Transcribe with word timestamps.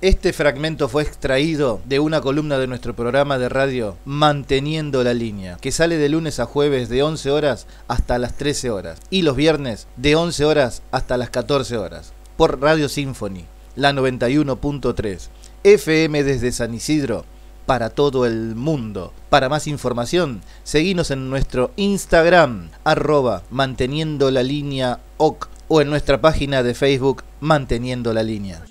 Este 0.00 0.32
fragmento 0.32 0.88
fue 0.88 1.02
extraído 1.02 1.80
de 1.84 1.98
una 1.98 2.20
columna 2.20 2.56
de 2.56 2.68
nuestro 2.68 2.94
programa 2.94 3.36
de 3.36 3.48
radio 3.48 3.96
Manteniendo 4.04 5.02
la 5.02 5.12
línea, 5.12 5.56
que 5.60 5.72
sale 5.72 5.96
de 5.96 6.08
lunes 6.08 6.38
a 6.38 6.46
jueves 6.46 6.88
de 6.88 7.02
11 7.02 7.32
horas 7.32 7.66
hasta 7.88 8.16
las 8.18 8.36
13 8.36 8.70
horas 8.70 9.00
y 9.10 9.22
los 9.22 9.34
viernes 9.34 9.88
de 9.96 10.14
11 10.14 10.44
horas 10.44 10.82
hasta 10.92 11.16
las 11.16 11.30
14 11.30 11.78
horas 11.78 12.12
por 12.36 12.60
Radio 12.60 12.88
Symphony, 12.88 13.44
la 13.74 13.92
91.3, 13.92 15.30
FM 15.64 16.22
desde 16.22 16.52
San 16.52 16.74
Isidro 16.74 17.24
para 17.66 17.90
todo 17.90 18.24
el 18.24 18.54
mundo. 18.54 19.12
Para 19.30 19.48
más 19.48 19.66
información, 19.66 20.42
seguinos 20.62 21.10
en 21.10 21.28
nuestro 21.28 21.72
Instagram, 21.74 22.70
arroba 22.84 23.42
manteniendo 23.50 24.30
la 24.30 24.44
línea 24.44 25.00
OC 25.16 25.48
o 25.66 25.80
en 25.80 25.90
nuestra 25.90 26.20
página 26.20 26.62
de 26.62 26.74
Facebook 26.74 27.24
Manteniendo 27.40 28.12
la 28.12 28.22
línea 28.22 28.62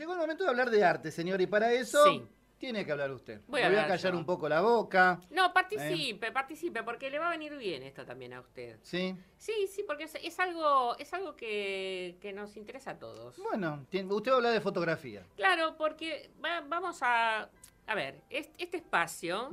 hablar 0.50 0.70
de 0.70 0.84
arte, 0.84 1.12
señor, 1.12 1.42
y 1.42 1.48
para 1.48 1.72
eso 1.74 2.28
tiene 2.58 2.86
que 2.86 2.92
hablar 2.92 3.12
usted. 3.12 3.42
Voy, 3.48 3.62
a, 3.62 3.88
callar 3.88 4.16
un 4.16 4.26
poco 4.26 4.50
la 4.50 4.62
boca. 4.62 5.22
No, 5.30 5.54
participe, 5.54 6.32
participe, 6.32 6.84
porque 6.84 7.10
le 7.10 7.20
va 7.20 7.28
a 7.28 7.32
venir 7.32 7.56
bien 7.56 7.84
esto 7.84 8.06
también 8.06 8.34
a 8.34 8.42
usted. 8.42 8.80
¿Sí? 8.82 9.16
Sí, 9.38 9.68
sí, 9.68 9.84
porque 9.84 10.06
es, 10.06 10.40
algo, 10.40 10.98
es 10.98 11.14
algo 11.14 11.36
que, 11.36 12.18
nos 12.34 12.58
interesa 12.58 12.92
a 12.92 13.00
todos. 13.00 13.38
Bueno, 13.38 13.86
usted 14.10 14.32
habla 14.32 14.52
de 14.52 14.62
fotografía. 14.62 15.24
Claro, 15.36 15.76
porque 15.78 16.32
vamos 16.68 17.00
a... 17.02 17.50
A 17.88 17.96
ver, 17.96 18.22
este 18.30 18.78
espacio, 18.78 19.50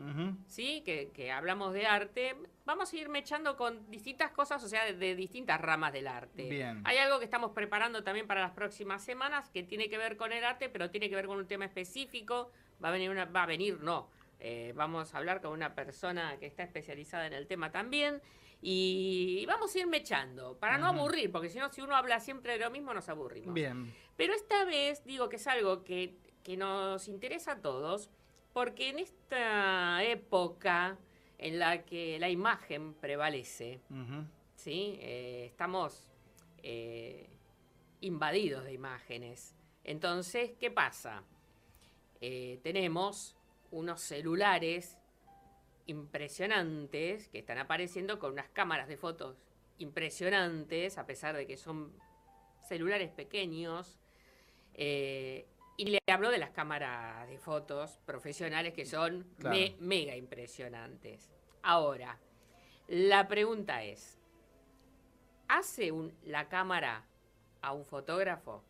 ¿sí? 0.49 0.83
Que, 0.85 1.13
que, 1.15 1.31
hablamos 1.31 1.73
de 1.73 1.87
arte, 1.87 2.35
vamos 2.65 2.93
a 2.93 2.97
ir 2.97 3.09
mechando 3.09 3.57
con 3.57 3.89
distintas 3.93 4.33
cosas, 4.33 4.63
o 4.65 4.69
sea, 4.69 4.93
de, 4.93 5.15
distintas 5.15 5.61
ramas 5.61 5.93
del 5.93 6.09
arte. 6.09 6.49
Bien. 6.49 6.83
Hay 6.85 6.99
algo 6.99 7.21
que 7.21 7.27
estamos 7.27 7.53
preparando 7.53 8.03
también 8.03 8.27
para 8.27 8.41
las 8.41 8.51
próximas 8.51 9.05
semanas 9.05 9.51
que 9.51 9.63
tiene 9.63 9.89
que 9.89 9.99
ver 9.99 10.17
con 10.17 10.33
el 10.33 10.45
arte, 10.45 10.69
pero 10.69 10.91
tiene 10.91 11.09
que 11.09 11.15
ver 11.15 11.27
con 11.27 11.39
un 11.39 11.47
tema 11.47 11.65
específico. 11.65 12.51
Va 12.83 12.89
a 12.89 12.91
venir 12.91 13.09
una, 13.09 13.25
va 13.27 13.45
a 13.45 13.47
venir, 13.47 13.79
no. 13.81 14.11
Eh, 14.41 14.73
vamos 14.75 15.15
a 15.15 15.19
hablar 15.19 15.41
con 15.41 15.53
una 15.53 15.77
persona 15.77 16.37
que 16.39 16.47
está 16.47 16.65
especializada 16.65 17.29
en 17.29 17.35
el 17.35 17.47
tema 17.47 17.71
también. 17.71 18.21
Y 18.61 19.45
vamos 19.47 19.73
a 19.77 19.79
ir 19.79 19.87
mechando, 19.87 20.59
para 20.59 20.77
no 20.77 20.87
aburrir, 20.87 21.31
porque 21.31 21.51
si 21.51 21.59
no, 21.61 21.71
si 21.71 21.83
uno 21.83 21.95
habla 21.95 22.19
siempre 22.19 22.55
de 22.55 22.65
lo 22.65 22.71
mismo, 22.71 22.95
nos 22.95 23.09
aburrimos. 23.09 23.55
Bien. 23.55 23.95
Pero 24.17 24.33
esta 24.33 24.65
vez 24.65 25.05
digo 25.05 25.29
que 25.29 25.37
es 25.37 25.47
algo 25.47 25.85
que, 25.85 26.17
que 26.43 26.57
nos 26.57 27.07
interesa 27.07 27.53
a 27.53 27.61
todos 27.61 28.11
porque 28.55 28.91
en 28.91 29.01
esta 29.01 30.03
época 30.05 30.97
en 31.39 31.59
la 31.59 31.85
que 31.85 32.19
la 32.21 32.31
imagen 32.31 32.95
prevalece, 32.95 33.81
¿sí? 34.55 34.97
Eh, 35.01 35.47
estamos 35.51 36.13
eh, 36.63 37.29
invadidos 38.01 38.65
de 38.65 38.73
imágenes. 38.73 39.57
Entonces, 39.83 40.53
¿qué 40.59 40.71
pasa? 40.71 41.25
Eh, 42.21 42.61
tenemos 42.63 43.37
unos 43.73 44.01
celulares 44.01 44.99
impresionantes 45.87 47.29
que 47.29 47.41
están 47.41 47.59
apareciendo 47.59 48.21
con 48.21 48.33
unas 48.33 48.49
cámaras 48.51 48.87
de 48.87 48.97
fotos 48.97 49.37
impresionantes, 49.79 50.97
a 50.97 51.07
pesar 51.07 51.37
de 51.37 51.49
que 51.49 51.57
son 51.57 51.93
celulares 52.69 53.11
pequeños. 53.11 53.99
Y 55.77 55.87
le 55.87 55.99
hablo 56.07 56.31
de 56.31 56.39
las 56.39 56.51
cámaras 56.51 57.29
de 57.29 57.39
fotos 57.39 57.99
profesionales 58.05 58.73
que 58.73 58.87
son 58.87 59.27
mega 59.81 60.17
impresionantes. 60.17 61.31
Ahora, 61.63 62.19
la 62.87 63.27
pregunta 63.27 63.83
es, 63.83 64.19
¿hace 65.49 65.93
la 66.23 66.49
cámara 66.49 67.05
a 67.61 67.73
un 67.73 67.85
fotógrafo? 67.85 68.63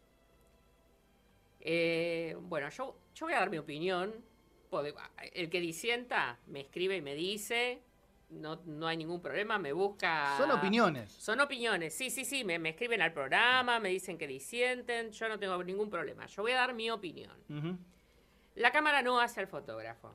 Eh, 1.60 2.36
bueno, 2.41 2.69
yo, 2.70 2.97
yo 3.14 3.27
voy 3.27 3.34
a 3.34 3.41
dar 3.41 3.50
mi 3.50 3.58
opinión. 3.58 4.14
El 5.32 5.50
que 5.50 5.60
disienta 5.60 6.38
me 6.47 6.60
escribe 6.60 6.97
y 6.97 7.02
me 7.02 7.14
dice, 7.14 7.82
no, 8.30 8.61
no 8.67 8.86
hay 8.86 8.97
ningún 8.97 9.20
problema, 9.20 9.58
me 9.58 9.72
busca... 9.72 10.36
Son 10.36 10.50
opiniones. 10.50 11.12
Son 11.12 11.41
opiniones, 11.41 11.94
sí, 11.94 12.10
sí, 12.10 12.25
sí, 12.25 12.44
me, 12.44 12.56
escriben 12.69 13.03
al 13.03 13.12
programa, 13.12 13.78
me 13.81 13.91
dicen 13.91 14.19
que 14.19 14.26
disienten, 14.26 15.12
yo 15.12 15.28
no 15.28 15.38
tengo 15.38 15.62
ningún 15.62 15.91
problema, 15.91 16.26
yo 16.26 16.43
voy 16.43 16.53
a 16.53 16.56
dar 16.56 16.75
mi 16.75 16.91
opinión. 16.91 17.37
La 18.54 18.71
cámara 18.72 19.03
no 19.03 19.21
hace 19.21 19.41
al 19.41 19.48
fotógrafo, 19.48 20.15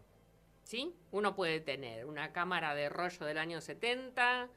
¿sí? 0.63 0.93
Uno 1.11 1.35
puede 1.35 1.59
tener 1.59 2.05
una 2.05 2.31
cámara 2.31 2.73
de 2.75 2.89
rollo 2.89 3.25
del 3.25 3.37
año 3.37 3.61
70, 3.61 4.49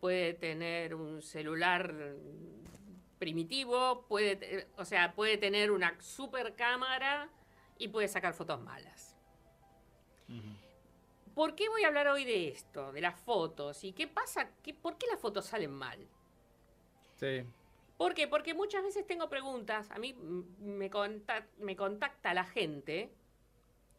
puede 0.00 0.34
tener 0.34 0.94
un 0.94 1.22
celular 1.22 2.14
primitivo, 3.18 4.06
puede, 4.06 4.68
o 4.76 4.84
sea, 4.84 5.14
puede 5.14 5.36
tener 5.38 5.70
una 5.70 6.00
super 6.00 6.54
cámara 6.54 7.28
y 7.78 7.88
puede 7.88 8.08
sacar 8.08 8.34
fotos 8.34 8.60
malas. 8.60 9.16
¿Por 11.34 11.54
qué 11.54 11.68
voy 11.68 11.84
a 11.84 11.88
hablar 11.88 12.08
hoy 12.08 12.24
de 12.24 12.48
esto, 12.48 12.92
de 12.92 13.00
las 13.00 13.18
fotos? 13.20 13.82
¿Y 13.84 13.92
qué 13.92 14.06
pasa? 14.06 14.50
¿Qué, 14.62 14.72
¿Por 14.72 14.96
qué 14.96 15.06
las 15.08 15.20
fotos 15.20 15.46
salen 15.46 15.72
mal? 15.72 15.98
Sí. 17.16 17.42
¿Por 17.96 18.14
qué? 18.14 18.28
Porque 18.28 18.54
muchas 18.54 18.82
veces 18.82 19.06
tengo 19.06 19.28
preguntas. 19.28 19.90
A 19.90 19.98
mí 19.98 20.12
me, 20.12 20.90
me 21.58 21.76
contacta 21.76 22.34
la 22.34 22.44
gente, 22.44 23.12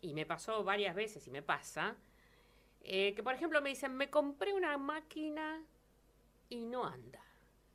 y 0.05 0.13
me 0.13 0.25
pasó 0.25 0.63
varias 0.63 0.95
veces 0.95 1.25
y 1.27 1.31
me 1.31 1.41
pasa, 1.41 1.95
eh, 2.81 3.13
que 3.15 3.23
por 3.23 3.33
ejemplo 3.33 3.61
me 3.61 3.69
dicen, 3.69 3.95
me 3.95 4.09
compré 4.09 4.53
una 4.53 4.77
máquina 4.77 5.63
y 6.49 6.65
no 6.65 6.85
anda, 6.85 7.23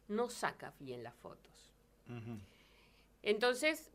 no 0.09 0.31
saca 0.31 0.73
bien 0.79 1.03
las 1.03 1.15
fotos. 1.17 1.75
Entonces, 3.23 3.93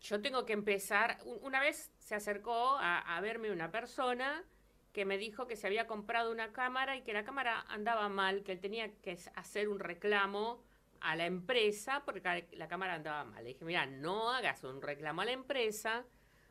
yo 0.00 0.20
tengo 0.20 0.44
que 0.44 0.52
empezar, 0.52 1.18
una 1.42 1.60
vez 1.60 1.92
se 1.98 2.14
acercó 2.14 2.76
a 2.80 3.20
verme 3.20 3.52
una 3.52 3.70
persona 3.70 4.44
que 4.92 5.04
me 5.04 5.18
dijo 5.18 5.46
que 5.46 5.56
se 5.56 5.66
había 5.66 5.86
comprado 5.86 6.30
una 6.30 6.52
cámara 6.52 6.96
y 6.96 7.02
que 7.02 7.12
la 7.12 7.24
cámara 7.24 7.64
andaba 7.68 8.08
mal, 8.08 8.42
que 8.42 8.52
él 8.52 8.60
tenía 8.60 8.92
que 9.00 9.18
hacer 9.34 9.68
un 9.68 9.80
reclamo 9.80 10.62
a 11.00 11.16
la 11.16 11.26
empresa 11.26 12.02
porque 12.04 12.46
la 12.52 12.68
cámara 12.68 12.94
andaba 12.94 13.24
mal. 13.24 13.42
Le 13.42 13.50
dije, 13.50 13.64
mira, 13.64 13.86
no 13.86 14.30
hagas 14.30 14.62
un 14.64 14.82
reclamo 14.82 15.22
a 15.22 15.24
la 15.24 15.32
empresa, 15.32 16.04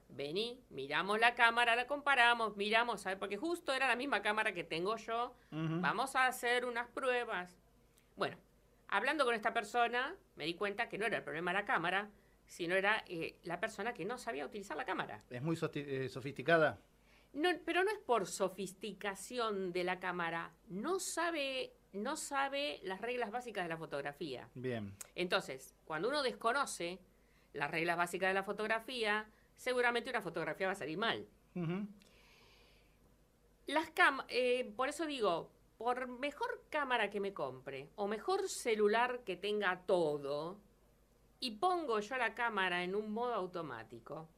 vení, 0.10 0.60
miramos 0.70 1.20
la 1.20 1.36
cámara, 1.36 1.76
la 1.76 1.88
comparamos, 1.88 2.58
miramos, 2.58 3.02
¿sabes? 3.02 3.18
porque 3.18 3.38
justo 3.38 3.74
era 3.74 3.88
la 3.88 3.96
misma 3.96 4.22
cámara 4.22 4.54
que 4.54 4.64
tengo 4.64 4.98
yo, 4.98 5.36
vamos 5.52 6.16
a 6.16 6.26
hacer 6.28 6.66
unas 6.66 6.88
pruebas. 6.90 7.62
Bueno, 8.16 8.38
hablando 8.88 9.24
con 9.24 9.36
esta 9.36 9.54
persona, 9.54 10.16
me 10.36 10.46
di 10.46 10.56
cuenta 10.56 10.90
que 10.90 10.98
no 10.98 11.06
era 11.06 11.18
el 11.18 11.24
problema 11.24 11.54
la 11.54 11.66
cámara, 11.66 12.10
sino 12.46 12.76
era 12.76 13.04
eh, 13.08 13.38
la 13.44 13.60
persona 13.60 13.94
que 13.94 14.04
no 14.04 14.18
sabía 14.18 14.46
utilizar 14.46 14.76
la 14.76 14.84
cámara. 14.84 15.24
¿Es 15.30 15.42
muy 15.42 15.58
eh, 15.76 16.10
sofisticada? 16.10 16.80
No, 17.34 17.50
pero 17.66 17.84
no 17.84 17.92
es 17.92 18.00
por 18.00 18.28
sofisticación 18.28 19.72
de 19.72 19.84
la 19.84 20.00
cámara, 20.00 20.54
no 20.68 21.00
sabe, 21.00 21.74
no 21.94 22.18
sabe 22.18 22.80
las 22.84 23.00
reglas 23.00 23.32
básicas 23.32 23.64
de 23.64 23.70
la 23.70 23.78
fotografía. 23.78 24.50
Bien. 24.54 24.94
Entonces, 25.16 25.74
cuando 25.86 26.10
uno 26.10 26.24
desconoce 26.24 27.00
las 27.54 27.72
reglas 27.72 27.98
básicas 27.98 28.30
de 28.30 28.34
la 28.34 28.44
fotografía, 28.44 29.30
seguramente 29.56 30.10
una 30.10 30.22
fotografía 30.22 30.68
va 30.68 30.74
a 30.74 30.76
salir 30.76 30.98
mal. 30.98 31.26
Las 33.68 33.92
eh, 34.28 34.74
por 34.76 34.90
eso 34.90 35.06
digo, 35.06 35.52
por 35.78 36.08
mejor 36.08 36.64
cámara 36.70 37.10
que 37.10 37.20
me 37.20 37.34
compre 37.34 37.90
o 37.96 38.08
mejor 38.08 38.50
celular 38.50 39.24
que 39.24 39.38
tenga 39.38 39.84
todo 39.86 40.60
y 41.40 41.52
pongo 41.52 42.00
yo 42.00 42.18
la 42.18 42.36
cámara 42.36 42.84
en 42.84 42.96
un 42.96 43.12
modo 43.12 43.34
automático, 43.34 44.30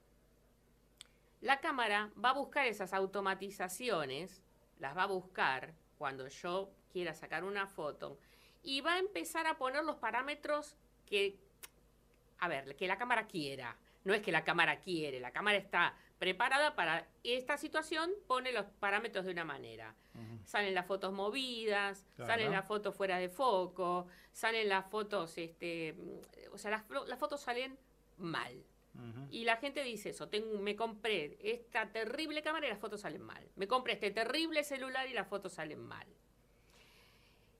la 1.43 1.59
cámara 1.59 2.09
va 2.23 2.29
a 2.29 2.33
buscar 2.33 2.67
esas 2.67 2.93
automatizaciones, 2.93 4.41
las 4.79 4.95
va 4.95 5.03
a 5.03 5.07
buscar 5.07 5.73
cuando 5.97 6.27
yo 6.29 6.71
quiera 6.89 7.13
sacar 7.13 7.43
una 7.43 7.67
foto 7.67 8.17
y 8.63 8.79
va 8.79 8.93
a 8.93 8.99
empezar 8.99 9.45
a 9.47 9.57
poner 9.57 9.83
los 9.83 9.97
parámetros 9.97 10.77
que, 11.05 11.37
a 12.39 12.47
ver, 12.47 12.77
que 12.77 12.87
la 12.87 12.97
cámara 12.97 13.27
quiera. 13.27 13.77
No 14.05 14.13
es 14.13 14.21
que 14.21 14.31
la 14.31 14.43
cámara 14.43 14.79
quiere, 14.79 15.19
la 15.19 15.31
cámara 15.31 15.57
está 15.57 15.95
preparada 16.17 16.75
para 16.75 17.07
esta 17.23 17.57
situación, 17.57 18.11
pone 18.27 18.53
los 18.53 18.65
parámetros 18.65 19.25
de 19.25 19.31
una 19.31 19.45
manera. 19.45 19.95
Salen 20.45 20.73
las 20.73 20.85
fotos 20.85 21.11
movidas, 21.11 22.05
salen 22.17 22.51
las 22.51 22.65
fotos 22.65 22.95
fuera 22.95 23.17
de 23.17 23.27
foco, 23.27 24.07
salen 24.31 24.69
las 24.69 24.85
fotos, 24.89 25.37
este, 25.37 25.95
o 26.51 26.57
sea, 26.57 26.71
las 27.07 27.19
fotos 27.19 27.41
salen 27.41 27.77
mal. 28.17 28.63
Y 29.31 29.45
la 29.45 29.57
gente 29.57 29.83
dice 29.83 30.09
eso, 30.09 30.29
tengo, 30.29 30.59
me 30.59 30.75
compré 30.75 31.37
esta 31.41 31.91
terrible 31.91 32.43
cámara 32.43 32.67
y 32.67 32.69
las 32.69 32.79
fotos 32.79 33.01
salen 33.01 33.23
mal. 33.23 33.43
Me 33.55 33.67
compré 33.67 33.93
este 33.93 34.11
terrible 34.11 34.63
celular 34.63 35.07
y 35.09 35.13
las 35.13 35.27
fotos 35.27 35.53
salen 35.53 35.79
mal. 35.79 36.07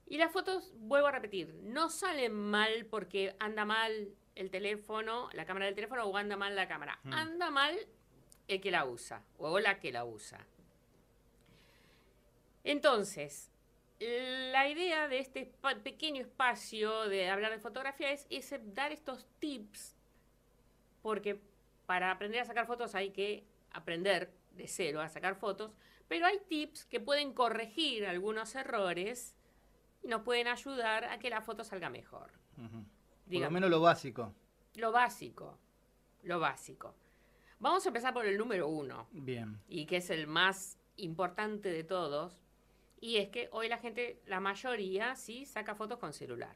Y 0.06 0.18
las 0.18 0.32
fotos, 0.32 0.72
vuelvo 0.76 1.08
a 1.08 1.12
repetir, 1.12 1.54
no 1.64 1.90
salen 1.90 2.34
mal 2.34 2.86
porque 2.86 3.36
anda 3.40 3.66
mal 3.66 4.10
el 4.36 4.52
teléfono, 4.52 5.30
la 5.34 5.46
cámara 5.46 5.66
del 5.66 5.76
teléfono 5.76 6.06
o 6.06 6.16
anda 6.16 6.38
mal 6.38 6.56
la 6.56 6.68
cámara. 6.68 7.00
Anda 7.06 7.50
mal 7.50 7.76
el 8.48 8.62
que 8.62 8.70
la 8.70 8.86
usa 8.86 9.24
o 9.38 9.60
la 9.60 9.80
que 9.80 9.92
la 9.92 10.06
usa. 10.06 10.46
Entonces, 12.64 13.52
la 14.00 14.68
idea 14.68 15.08
de 15.08 15.20
este 15.20 15.52
pequeño 15.84 16.22
espacio 16.22 17.08
de 17.10 17.30
hablar 17.30 17.52
de 17.52 17.60
fotografía 17.60 18.12
es, 18.12 18.28
es 18.30 18.54
dar 18.74 18.92
estos 18.92 19.26
tips 19.40 19.96
porque 21.04 21.40
para 21.86 22.10
aprender 22.10 22.42
a 22.42 22.46
sacar 22.46 22.66
fotos 22.66 22.96
hay 22.96 23.12
que 23.12 23.46
aprender 23.72 24.34
de 24.54 24.68
cero 24.68 25.02
a 25.02 25.10
sacar 25.10 25.36
fotos, 25.36 25.72
pero 26.08 26.26
hay 26.26 26.40
tips 26.48 26.86
que 26.86 27.00
pueden 27.00 27.34
corregir 27.34 28.08
algunos 28.08 28.56
errores 28.56 29.36
y 30.02 30.08
nos 30.08 30.22
pueden 30.22 30.48
ayudar 30.48 31.06
a 31.06 31.20
que 31.20 31.30
la 31.30 31.42
foto 31.42 31.64
salga 31.64 31.90
mejor. 31.90 32.32
Ujú. 32.58 32.86
Por 33.32 33.42
lo 33.42 33.52
menos 33.52 33.70
lo 33.70 33.82
básico. 33.82 34.34
Lo 34.76 34.92
básico, 34.92 35.60
lo 36.24 36.40
básico. 36.40 36.96
Vamos 37.60 37.86
a 37.86 37.90
empezar 37.90 38.14
por 38.14 38.26
el 38.26 38.38
número 38.38 38.68
uno, 38.68 39.08
Bien. 39.12 39.60
y 39.68 39.86
que 39.86 39.98
es 39.98 40.10
el 40.10 40.28
más 40.28 40.78
importante 40.98 41.70
de 41.70 41.84
todos, 41.84 42.42
y 43.00 43.18
es 43.18 43.30
que 43.30 43.50
hoy 43.52 43.68
la 43.68 43.78
gente, 43.78 44.22
la 44.28 44.40
mayoría, 44.40 45.16
sí, 45.16 45.46
saca 45.46 45.76
fotos 45.76 46.00
con 46.00 46.14
celular. 46.14 46.56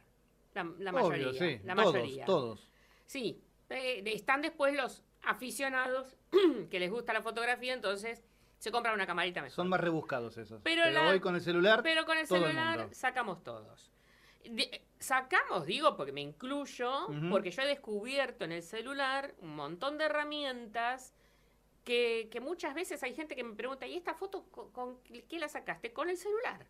La, 0.53 0.63
la 0.79 0.91
mayoría. 0.91 1.33
Sí. 1.33 1.61
La 1.63 1.75
todos, 1.75 1.93
mayoría. 1.93 2.25
todos. 2.25 2.69
Sí, 3.05 3.41
eh, 3.69 4.03
están 4.05 4.41
después 4.41 4.73
los 4.75 5.03
aficionados 5.23 6.15
que 6.71 6.79
les 6.79 6.89
gusta 6.91 7.13
la 7.13 7.21
fotografía, 7.21 7.73
entonces 7.73 8.23
se 8.59 8.71
compran 8.71 8.95
una 8.95 9.05
camarita 9.05 9.41
mejor. 9.41 9.55
Son 9.55 9.69
más 9.69 9.79
rebuscados 9.79 10.37
esos. 10.37 10.61
Pero 10.63 10.83
Pero, 10.83 11.03
la- 11.03 11.09
hoy 11.09 11.19
con 11.19 11.35
el 11.35 11.41
celular. 11.41 11.81
Pero 11.83 12.05
con 12.05 12.17
el 12.17 12.27
todo 12.27 12.39
celular 12.39 12.89
sacamos 12.93 13.43
todos. 13.43 13.91
De- 14.43 14.81
sacamos, 14.99 15.65
digo, 15.65 15.95
porque 15.97 16.11
me 16.11 16.21
incluyo, 16.21 17.07
porque 17.29 17.51
yo 17.51 17.61
he 17.61 17.67
descubierto 17.67 18.45
en 18.45 18.53
el 18.53 18.63
celular 18.63 19.35
un 19.39 19.55
montón 19.55 19.97
de 19.97 20.05
herramientas 20.05 21.13
que, 21.83 22.29
que 22.31 22.39
muchas 22.39 22.73
veces 22.73 23.01
hay 23.03 23.13
gente 23.13 23.35
que 23.35 23.43
me 23.43 23.55
pregunta, 23.55 23.85
¿y 23.87 23.95
esta 23.95 24.13
foto 24.13 24.43
con, 24.51 24.71
con 24.71 25.01
qué 25.03 25.39
la 25.39 25.47
sacaste? 25.49 25.93
Con 25.93 26.09
el 26.09 26.17
celular. 26.17 26.65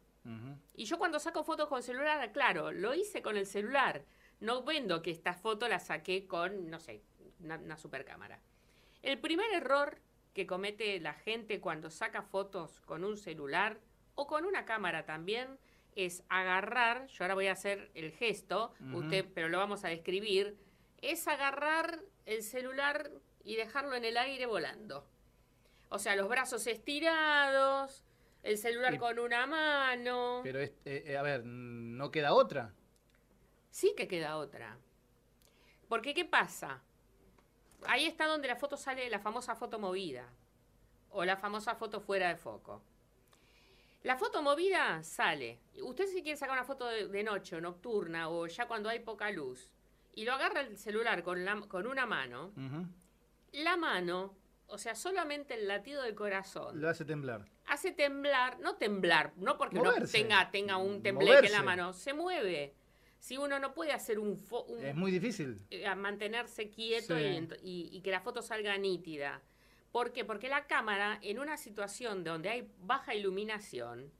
Y 0.76 0.84
yo 0.84 0.98
cuando 0.98 1.20
saco 1.22 1.46
fotos 1.46 1.70
con 1.70 1.82
celular, 1.82 2.34
claro, 2.34 2.74
lo 2.74 2.94
hice 2.94 3.22
con 3.22 3.38
el 3.38 3.46
celular. 3.46 4.04
No 4.39 4.63
vendo 4.63 5.01
que 5.01 5.12
esta 5.12 5.34
foto 5.34 5.68
la 5.68 5.80
saqué 5.80 6.28
con, 6.28 6.69
no 6.69 6.80
sé, 6.80 7.01
una, 7.39 7.57
una 7.57 7.78
super 7.78 8.06
cámara. 8.06 8.39
El 9.01 9.19
primer 9.19 9.51
error 9.54 10.00
que 10.34 10.45
comete 10.45 11.00
la 11.00 11.13
gente 11.13 11.60
cuando 11.60 11.89
saca 11.89 12.22
fotos 12.22 12.81
con 12.81 13.04
un 13.04 13.18
celular 13.18 13.80
o 14.16 14.28
con 14.28 14.45
una 14.45 14.66
cámara 14.66 15.06
también 15.06 15.57
es 15.95 16.24
agarrar, 16.30 17.07
yo 17.07 17.24
ahora 17.24 17.34
voy 17.34 17.48
a 17.48 17.54
hacer 17.54 17.89
el 17.95 18.12
gesto, 18.12 18.72
usted, 18.94 19.25
pero 19.34 19.50
lo 19.50 19.57
vamos 19.57 19.84
a 19.84 19.88
describir, 19.89 20.56
es 21.01 21.28
agarrar 21.28 22.00
el 22.28 22.44
celular 22.44 23.10
y 23.44 23.56
dejarlo 23.56 23.95
en 23.95 24.06
el 24.06 24.18
aire 24.18 24.45
volando. 24.45 25.07
O 25.89 25.98
sea, 25.98 26.16
los 26.16 26.28
brazos 26.28 26.68
estirados, 26.68 28.04
el 28.44 28.57
celular 28.60 28.98
con 29.00 29.18
una 29.19 29.48
mano. 29.48 30.42
Pero, 30.44 30.60
es- 30.60 30.74
eh, 30.86 31.18
a 31.18 31.22
ver, 31.24 31.44
no 31.45 32.12
queda 32.12 32.34
otra. 32.34 32.74
Sí 33.69 33.94
que 33.96 34.08
queda 34.08 34.38
otra. 34.38 34.78
Porque, 35.88 36.14
¿qué 36.14 36.25
pasa? 36.25 36.81
Ahí 37.86 38.06
está 38.06 38.25
donde 38.25 38.48
la 38.48 38.56
foto 38.56 38.75
sale, 38.78 39.10
la 39.10 39.19
famosa 39.19 39.56
foto 39.56 39.80
movida. 39.80 40.28
O 41.12 41.24
la 41.24 41.38
famosa 41.38 41.75
foto 41.75 42.02
fuera 42.02 42.28
de 42.30 42.36
foco. 42.36 42.81
La 44.04 44.18
foto 44.18 44.42
movida 44.42 45.04
sale. 45.04 45.60
Usted 45.81 46.08
si 46.08 46.22
quiere 46.22 46.38
sacar 46.38 46.54
una 46.56 46.66
foto 46.66 46.88
de, 46.88 47.08
de 47.08 47.24
noche 47.24 47.56
o 47.56 47.62
nocturna 47.62 48.30
o 48.30 48.48
ya 48.48 48.68
cuando 48.68 48.90
hay 48.90 49.00
poca 49.00 49.30
luz 49.31 49.72
y 50.13 50.24
lo 50.25 50.34
agarra 50.34 50.62
el 50.62 50.78
celular 50.78 51.24
con, 51.24 51.44
la- 51.46 51.62
con 51.62 51.86
una 51.88 52.06
mano, 52.06 52.52
la 53.52 53.78
mano, 53.78 54.36
o 54.68 54.78
sea, 54.78 54.96
solamente 54.96 55.54
el 55.56 55.68
latido 55.68 56.02
del 56.04 56.16
corazón, 56.16 56.80
Lo 56.81 56.90
hace 56.90 57.06
temblar. 57.06 57.46
hace 57.68 57.92
temblar, 57.92 58.60
no 58.60 58.75
temblar, 58.78 59.34
no 59.38 59.58
porque 59.58 59.75
no 59.80 59.92
tenga, 60.12 60.50
tenga 60.52 60.78
un 60.78 61.02
tembleque 61.04 61.48
en 61.48 61.52
la 61.52 61.62
mano, 61.63 61.94
se 61.94 62.13
mueve. 62.13 62.74
Si 63.19 63.38
uno 63.38 63.60
no 63.60 63.74
puede 63.74 63.92
hacer 63.94 64.19
un, 64.19 64.38
fo- 64.38 64.66
un- 64.68 64.84
Es 64.86 64.96
muy 64.96 65.12
difícil. 65.12 65.58
eh, 65.69 65.94
mantenerse 65.96 66.69
quieto 66.69 67.16
Sí. 67.18 67.24
y, 67.24 67.25
ent- 67.38 67.60
y- 67.62 67.90
y 67.92 68.02
que 68.02 68.12
la 68.12 68.22
foto 68.22 68.42
salga 68.42 68.78
nítida. 68.78 69.42
¿Por 69.92 70.12
qué? 70.14 70.24
Porque 70.25 70.50
la 70.50 70.68
cámara, 70.68 71.18
en 71.22 71.40
una 71.40 71.58
situación 71.58 72.24
donde 72.24 72.50
hay 72.50 72.69
baja 72.80 73.16
iluminación, 73.16 74.12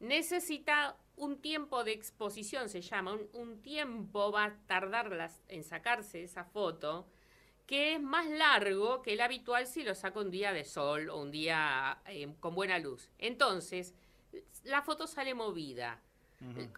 necesita 0.00 0.96
un 1.16 1.40
tiempo 1.40 1.82
de 1.84 1.92
exposición, 1.92 2.68
se 2.68 2.80
llama, 2.82 3.14
un, 3.14 3.28
un 3.32 3.62
tiempo 3.62 4.30
va 4.30 4.44
a 4.44 4.56
tardar 4.66 5.10
las- 5.12 5.42
en 5.48 5.64
sacarse 5.64 6.22
esa 6.22 6.44
foto, 6.44 7.08
que 7.66 7.94
es 7.94 8.00
más 8.02 8.26
largo 8.28 9.02
que 9.02 9.14
el 9.14 9.20
habitual 9.20 9.66
si 9.66 9.82
lo 9.82 9.94
saca 9.94 10.20
un 10.20 10.30
día 10.30 10.52
de 10.52 10.64
sol 10.64 11.08
o 11.10 11.20
un 11.20 11.30
día 11.30 12.00
eh, 12.06 12.32
con 12.38 12.54
buena 12.54 12.78
luz. 12.78 13.10
Entonces, 13.18 13.94
la 14.64 14.82
foto 14.82 15.06
sale 15.06 15.34
movida. 15.34 16.00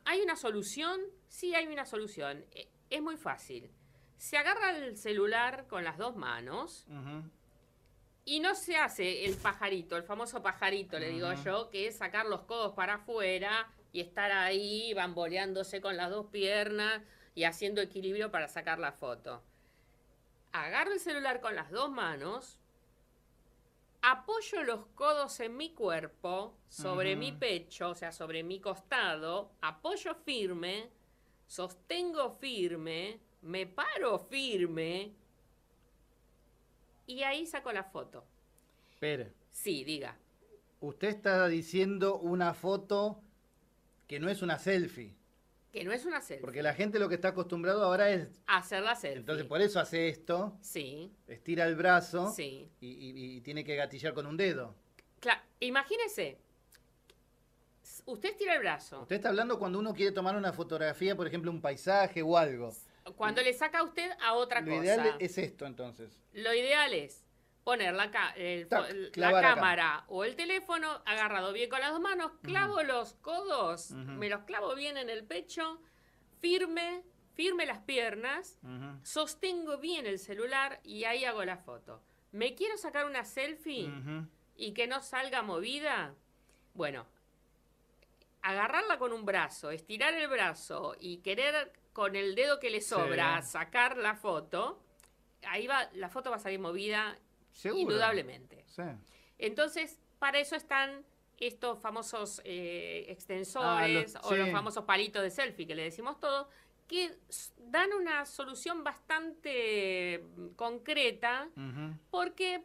¿Hay 0.04 0.20
una 0.20 0.36
solución? 0.36 1.00
Sí, 1.28 1.54
hay 1.54 1.66
una 1.66 1.84
solución. 1.84 2.44
Eh, 2.52 2.68
Es 2.90 3.02
muy 3.02 3.16
fácil. 3.16 3.70
Se 4.16 4.36
agarra 4.38 4.70
el 4.76 4.96
celular 4.96 5.66
con 5.68 5.84
las 5.84 5.98
dos 5.98 6.16
manos 6.16 6.86
y 8.24 8.40
no 8.40 8.54
se 8.54 8.76
hace 8.76 9.24
el 9.26 9.36
pajarito, 9.36 9.96
el 9.96 10.02
famoso 10.04 10.42
pajarito, 10.42 10.98
le 10.98 11.10
digo 11.10 11.32
yo, 11.44 11.70
que 11.70 11.86
es 11.86 11.96
sacar 11.98 12.26
los 12.26 12.42
codos 12.42 12.74
para 12.74 12.94
afuera 12.94 13.70
y 13.92 14.00
estar 14.00 14.32
ahí 14.32 14.92
bamboleándose 14.94 15.80
con 15.80 15.96
las 15.96 16.10
dos 16.10 16.26
piernas 16.26 17.02
y 17.34 17.44
haciendo 17.44 17.80
equilibrio 17.80 18.30
para 18.30 18.48
sacar 18.48 18.78
la 18.78 18.92
foto. 18.92 19.42
Agarro 20.52 20.92
el 20.92 21.00
celular 21.00 21.40
con 21.40 21.54
las 21.54 21.70
dos 21.70 21.90
manos, 21.90 22.58
apoyo 24.10 24.64
los 24.64 24.86
codos 24.94 25.38
en 25.40 25.56
mi 25.56 25.74
cuerpo, 25.74 26.56
sobre 26.68 27.14
mi 27.14 27.32
pecho, 27.32 27.90
o 27.90 27.94
sea, 27.94 28.10
sobre 28.10 28.42
mi 28.42 28.58
costado, 28.58 29.52
apoyo 29.60 30.14
firme, 30.14 30.88
sostengo 31.46 32.30
firme, 32.40 33.20
me 33.42 33.66
paro 33.66 34.18
firme 34.18 35.12
y 37.06 37.22
ahí 37.22 37.46
saco 37.46 37.70
la 37.70 37.84
foto. 37.84 38.24
Espere. 38.90 39.34
Sí, 39.50 39.84
diga. 39.84 40.16
Usted 40.80 41.08
está 41.08 41.46
diciendo 41.48 42.18
una 42.18 42.54
foto 42.54 43.20
que 44.06 44.18
no 44.18 44.30
es 44.30 44.40
una 44.40 44.58
selfie. 44.58 45.17
Que 45.72 45.84
no 45.84 45.92
es 45.92 46.04
una 46.06 46.20
selfie. 46.20 46.40
Porque 46.40 46.62
la 46.62 46.72
gente 46.74 46.98
lo 46.98 47.08
que 47.08 47.14
está 47.16 47.28
acostumbrado 47.28 47.84
ahora 47.84 48.10
es. 48.10 48.28
Hacer 48.46 48.82
la 48.82 48.94
selfie. 48.94 49.18
Entonces, 49.20 49.44
por 49.46 49.60
eso 49.60 49.78
hace 49.80 50.08
esto, 50.08 50.56
Sí, 50.62 51.12
estira 51.26 51.66
el 51.66 51.76
brazo 51.76 52.32
sí. 52.32 52.70
y, 52.80 52.86
y- 52.88 53.36
y 53.36 53.40
tiene 53.42 53.64
que 53.64 53.76
gatillar 53.76 54.14
con 54.14 54.26
un 54.26 54.36
dedo. 54.36 54.74
Claro, 55.20 55.40
imagínese. 55.60 56.38
Usted 58.06 58.30
estira 58.30 58.54
el 58.54 58.60
brazo. 58.60 59.02
Usted 59.02 59.16
está 59.16 59.28
hablando 59.28 59.58
cuando 59.58 59.78
uno 59.78 59.92
quiere 59.92 60.12
tomar 60.12 60.36
una 60.36 60.52
fotografía, 60.52 61.14
por 61.16 61.26
ejemplo, 61.26 61.50
un 61.50 61.60
paisaje 61.60 62.22
o 62.22 62.36
algo. 62.38 62.72
Cuando 63.16 63.42
le 63.42 63.52
saca 63.52 63.78
a 63.80 63.82
usted 63.82 64.10
a 64.22 64.34
otra 64.34 64.60
Lo 64.60 64.66
cosa. 64.70 64.82
ideal 64.84 65.16
es 65.18 65.38
esto, 65.38 65.66
entonces. 65.66 66.10
Lo 66.34 66.52
ideal 66.54 66.92
es 66.94 67.24
poner 67.68 67.92
la, 67.92 68.10
ca- 68.10 68.32
el 68.34 68.64
fo- 68.66 68.80
Tac, 68.80 68.90
el- 68.90 69.12
la 69.16 69.28
acá. 69.28 69.40
cámara 69.42 70.04
o 70.08 70.24
el 70.24 70.36
teléfono 70.36 71.02
agarrado 71.04 71.52
bien 71.52 71.68
con 71.68 71.80
las 71.80 71.90
dos 71.90 72.00
manos, 72.00 72.32
clavo 72.42 72.82
los 72.82 73.12
codos, 73.20 73.90
me 73.90 74.30
los 74.30 74.44
clavo 74.44 74.74
bien 74.74 74.96
en 74.96 75.10
el 75.10 75.22
pecho, 75.22 75.78
firme, 76.40 77.02
firme 77.34 77.66
las 77.66 77.80
piernas, 77.80 78.58
sostengo 79.02 79.76
bien 79.76 80.06
el 80.06 80.18
celular 80.18 80.80
y 80.82 81.04
ahí 81.04 81.26
hago 81.26 81.44
la 81.44 81.58
foto. 81.58 82.00
¿Me 82.32 82.54
quiero 82.54 82.78
sacar 82.78 83.04
una 83.04 83.24
selfie 83.26 83.92
y 84.56 84.72
que 84.72 84.86
no 84.86 85.02
salga 85.02 85.42
movida? 85.42 86.14
Bueno, 86.72 87.04
agarrarla 88.40 88.96
con 88.98 89.12
un 89.12 89.26
brazo, 89.26 89.70
estirar 89.70 90.14
el 90.14 90.26
brazo 90.28 90.96
y 90.98 91.18
querer 91.18 91.70
con 91.92 92.16
el 92.16 92.34
dedo 92.34 92.60
que 92.60 92.70
le 92.70 92.80
sobra 92.80 93.42
Sí. 93.42 93.50
sacar 93.50 93.98
la 93.98 94.14
foto, 94.14 94.82
ahí 95.46 95.66
va, 95.66 95.88
la 95.92 96.08
foto 96.08 96.30
va 96.30 96.36
a 96.36 96.38
salir 96.40 96.60
movida 96.60 97.18
Seguro. 97.58 97.80
indudablemente. 97.82 98.64
Sí. 98.66 98.82
Entonces, 99.38 99.98
para 100.18 100.38
eso 100.38 100.54
están 100.56 101.04
estos 101.38 101.80
famosos 101.80 102.40
eh, 102.44 103.06
extensores 103.08 104.14
Ah, 104.16 104.20
los- 104.22 104.32
o 104.32 104.36
los 104.36 104.50
famosos 104.50 104.84
palitos 104.84 105.22
de 105.22 105.30
selfie 105.30 105.66
que 105.66 105.74
le 105.74 105.82
decimos 105.84 106.18
todo, 106.20 106.48
que 106.88 107.16
dan 107.58 107.92
una 107.92 108.24
solución 108.26 108.82
bastante 108.82 110.18
mm, 110.36 110.48
concreta 110.56 111.48
porque 112.10 112.62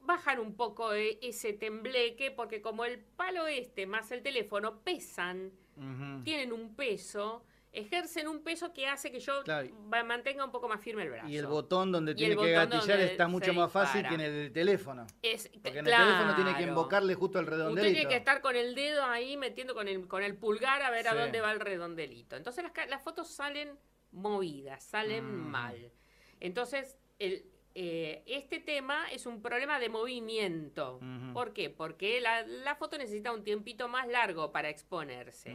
bajan 0.00 0.38
un 0.38 0.54
poco 0.54 0.92
eh, 0.94 1.18
ese 1.22 1.52
tembleque, 1.52 2.30
porque 2.30 2.60
como 2.62 2.84
el 2.84 2.98
palo 3.00 3.46
este 3.48 3.86
más 3.86 4.10
el 4.12 4.22
teléfono 4.22 4.80
pesan, 4.80 5.52
tienen 6.24 6.52
un 6.52 6.74
peso, 6.74 7.44
ejercen 7.76 8.26
un 8.26 8.42
peso 8.42 8.72
que 8.72 8.86
hace 8.86 9.10
que 9.12 9.20
yo 9.20 9.42
Claro. 9.44 9.68
mantenga 10.04 10.44
un 10.44 10.50
poco 10.50 10.66
más 10.68 10.80
firme 10.80 11.02
el 11.02 11.10
brazo. 11.10 11.28
Y 11.28 11.36
el 11.36 11.46
botón 11.46 11.92
donde 11.92 12.12
Y 12.12 12.14
tiene 12.14 12.36
que 12.36 12.50
gatillar 12.50 13.00
está 13.00 13.28
mucho 13.28 13.52
más 13.52 13.70
fácil 13.70 14.06
que 14.08 14.14
en 14.14 14.20
el 14.22 14.52
teléfono. 14.52 15.06
Es- 15.22 15.48
Porque 15.62 15.78
en 15.78 15.84
claro. 15.84 16.04
el 16.04 16.10
teléfono 16.12 16.34
tiene 16.34 16.56
que 16.56 16.62
invocarle 16.70 17.14
justo 17.14 17.38
al 17.38 17.44
Usted 17.44 17.56
redondelito. 17.56 17.94
tiene 17.94 18.08
que 18.08 18.16
estar 18.16 18.40
con 18.40 18.56
el 18.56 18.74
dedo 18.74 19.04
ahí 19.04 19.36
metiendo 19.36 19.74
con 19.74 19.88
el, 19.88 20.08
con 20.08 20.22
el 20.22 20.36
pulgar 20.36 20.80
a 20.82 20.90
ver 20.90 21.06
a 21.08 21.14
dónde 21.14 21.40
va 21.40 21.52
el 21.52 21.60
redondelito. 21.60 22.34
Entonces 22.36 22.64
las, 22.88 23.02
fotos 23.02 23.28
salen 23.28 23.78
movidas, 24.12 24.82
salen 24.82 25.24
Mm. 25.26 25.46
mal. 25.50 25.92
Entonces, 26.40 26.96
el, 27.18 27.44
eh, 27.74 28.22
este 28.26 28.58
tema 28.60 29.06
es 29.12 29.26
un 29.26 29.42
problema 29.42 29.78
de 29.78 29.90
movimiento. 29.90 30.98
¿Por 31.34 31.52
qué? 31.52 31.68
Porque 31.68 32.20
la, 32.22 32.42
la 32.46 32.74
foto 32.74 32.96
necesita 32.96 33.32
un 33.32 33.44
tiempito 33.44 33.86
más 33.88 34.08
largo 34.08 34.50
para 34.50 34.70
exponerse. 34.70 35.54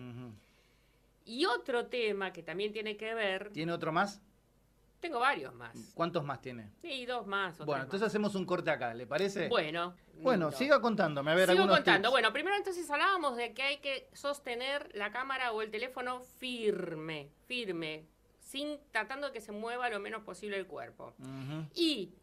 Y 1.25 1.45
otro 1.45 1.87
tema 1.87 2.33
que 2.33 2.43
también 2.43 2.71
tiene 2.73 2.97
que 2.97 3.13
ver, 3.13 3.51
¿Tiene 3.51 3.71
otro 3.71 3.91
más? 3.91 4.21
Tengo 4.99 5.19
varios 5.19 5.53
más. 5.55 5.75
¿Cuántos 5.95 6.23
más 6.23 6.41
tiene? 6.41 6.69
Sí, 6.81 7.05
dos 7.07 7.25
más. 7.25 7.59
o 7.59 7.65
Bueno, 7.65 7.81
tres 7.81 7.85
entonces 7.85 8.07
hacemos 8.07 8.35
un 8.35 8.45
corte 8.45 8.69
acá, 8.69 8.93
¿le 8.93 9.07
parece? 9.07 9.47
Bueno. 9.47 9.95
Bueno, 10.21 10.45
lindo. 10.45 10.57
siga 10.57 10.79
contándome, 10.79 11.31
a 11.31 11.35
ver, 11.35 11.49
Sigo 11.49 11.61
algunos 11.61 11.77
contando. 11.77 12.07
tips. 12.09 12.11
Bueno, 12.11 12.31
primero 12.33 12.55
entonces 12.55 12.87
hablábamos 12.91 13.35
de 13.35 13.53
que 13.53 13.63
hay 13.63 13.77
que 13.79 14.07
sostener 14.13 14.89
la 14.93 15.11
cámara 15.11 15.51
o 15.53 15.63
el 15.63 15.71
teléfono 15.71 16.21
firme, 16.21 17.31
firme, 17.47 18.05
sin 18.39 18.77
tratando 18.91 19.27
de 19.27 19.33
que 19.33 19.41
se 19.41 19.51
mueva 19.51 19.89
lo 19.89 19.99
menos 19.99 20.21
posible 20.23 20.57
el 20.57 20.67
cuerpo. 20.67 21.15
Y 21.73 22.13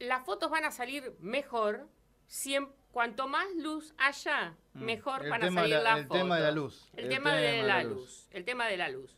las 0.00 0.24
fotos 0.24 0.50
van 0.50 0.64
a 0.64 0.72
salir 0.72 1.14
mejor 1.20 1.86
siem- 2.28 2.72
cuanto 2.98 3.28
más 3.28 3.46
luz 3.54 3.94
haya, 3.96 4.56
Mm. 4.74 4.82
mejor 4.84 5.22
El 5.22 5.30
van 5.30 5.40
a 5.44 5.46
tema 5.46 5.62
de 5.62 5.68
salir 5.68 5.84
la- 5.84 5.90
las 5.90 5.98
el 6.00 6.06
fotos. 6.08 6.20
tema 6.20 6.36
de 6.36 6.42
la 6.42 6.50
luz. 6.50 6.90
El, 6.96 7.08
tema, 7.08 7.34
de 7.36 7.62
la 7.62 7.84
luz. 7.84 8.26
El 8.32 8.44
tema 8.44 8.66
de 8.66 8.76
la 8.76 8.88
luz. 8.88 9.16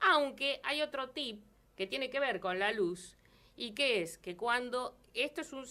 Aunque 0.00 0.60
hay 0.62 0.82
otro 0.82 1.08
tip 1.08 1.42
que 1.74 1.86
tiene 1.86 2.10
que 2.10 2.20
ver 2.20 2.38
con 2.38 2.58
la 2.58 2.70
luz 2.72 3.16
y 3.56 3.72
que 3.72 4.02
es 4.02 4.18
que 4.18 4.36
cuando 4.36 4.94
esto 5.14 5.40
es 5.40 5.54
un 5.54 5.64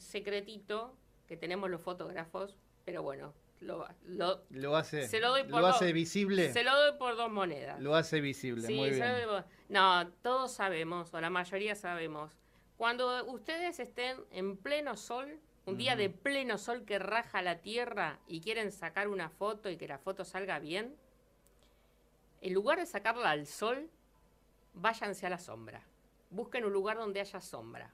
secretito 0.00 0.96
que 1.28 1.36
tenemos 1.36 1.70
los 1.70 1.80
fotógrafos, 1.80 2.56
pero 2.84 3.04
bueno, 3.04 3.32
lo, 3.60 3.86
lo- 4.06 4.42
Lo 4.50 4.76
hace, 4.76 5.06
Se 5.06 5.20
lo 5.20 5.28
doy 5.30 5.44
por 5.44 5.60
lo 5.60 5.68
hace 5.68 5.92
visible. 5.92 6.52
se 6.52 6.64
lo 6.64 6.74
doy 6.74 6.98
por 6.98 7.14
dos 7.14 7.30
monedas. 7.30 7.80
Lo 7.80 7.94
hace 7.94 8.20
visible, 8.20 8.66
Sí, 8.66 8.74
muy 8.74 8.90
bien. 8.90 9.00
doy 9.28 9.42
No, 9.68 10.08
todos 10.22 10.50
sabemos, 10.52 11.14
o 11.14 11.20
la 11.20 11.30
mayoría 11.30 11.76
sabemos, 11.76 12.32
cuando 12.76 13.24
ustedes 13.26 13.78
estén 13.78 14.16
en 14.32 14.56
pleno 14.56 14.96
sol, 14.96 15.38
un 15.66 15.76
día 15.76 15.96
de 15.96 16.08
pleno 16.10 16.58
sol 16.58 16.84
que 16.84 16.98
raja 16.98 17.42
la 17.42 17.60
tierra 17.60 18.18
y 18.26 18.40
quieren 18.40 18.70
sacar 18.72 19.08
una 19.08 19.28
foto 19.28 19.68
y 19.68 19.76
que 19.76 19.88
la 19.88 19.98
foto 19.98 20.24
salga 20.24 20.58
bien, 20.58 20.94
en 22.40 22.54
lugar 22.54 22.78
de 22.78 22.86
sacarla 22.86 23.30
al 23.30 23.46
sol, 23.46 23.88
váyanse 24.74 25.26
a 25.26 25.30
la 25.30 25.38
sombra. 25.38 25.82
Busquen 26.30 26.64
un 26.64 26.72
lugar 26.72 26.96
donde 26.96 27.20
haya 27.20 27.40
sombra. 27.40 27.92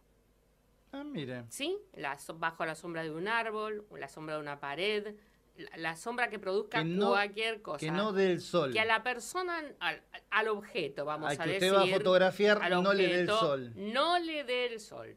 Ah, 0.93 1.03
mire. 1.05 1.45
¿Sí? 1.49 1.79
La 1.95 2.19
bajo 2.35 2.67
la 2.67 2.75
sombra 2.75 3.03
de 3.03 3.11
un 3.11 3.27
árbol, 3.27 3.87
la 3.99 4.09
sombra 4.09 4.35
de 4.35 4.41
una 4.43 4.61
pared, 4.61 5.15
la, 5.57 5.77
la 5.79 5.97
sombra 5.97 6.29
que 6.29 6.39
produzca 6.39 6.79
Que 6.81 6.85
no- 6.85 7.11
cualquier 7.11 7.63
cosa. 7.63 7.79
Que 7.79 7.91
no 7.91 8.13
del 8.13 8.43
sol. 8.43 8.73
Que 8.73 8.81
a 8.81 8.85
la 8.85 9.03
persona, 9.03 9.63
al, 9.81 10.03
al 10.31 10.49
objeto, 10.49 11.07
vamos 11.07 11.31
Al 11.31 11.41
a 11.41 11.45
que 11.45 11.51
decir. 11.53 11.73
usted 11.73 11.79
va 11.91 11.91
a 11.95 11.99
fotografiar, 11.99 12.71
no 12.71 12.93
le 12.93 13.07
dé 13.09 13.21
el 13.21 13.29
sol. 13.29 13.73
No 13.77 14.19
le 14.19 14.45
dé 14.45 14.67
el 14.67 14.81
sol. 14.81 15.17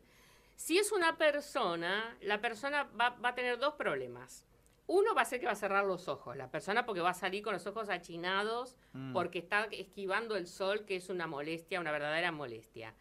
Si 0.55 0.77
es 0.77 0.91
una 0.91 1.17
persona, 1.17 2.17
la 2.21 2.39
persona 2.41 2.83
va, 2.83 3.09
va 3.11 3.29
a 3.29 3.35
tener 3.35 3.59
dos 3.59 3.73
problemas. 3.75 4.45
Uno 4.87 5.15
va 5.15 5.21
a 5.21 5.25
ser 5.25 5.39
que 5.39 5.47
va 5.47 5.53
a 5.53 5.55
cerrar 5.55 5.83
los 5.85 6.07
ojos, 6.07 6.37
la 6.37 6.49
persona 6.51 6.85
porque 6.85 7.01
va 7.01 7.09
a 7.09 7.13
salir 7.15 7.41
con 7.43 7.53
los 7.53 7.65
ojos 7.65 7.89
achinados 7.89 8.77
Mm. 8.93 9.13
porque 9.13 9.39
está 9.39 9.63
esquivando 9.71 10.35
el 10.37 10.47
sol, 10.47 10.85
que 10.85 10.95
es 10.95 11.09
una 11.09 11.27
molestia, 11.27 11.79
una 11.81 11.91
verdadera 11.91 12.31
molestia. 12.31 12.93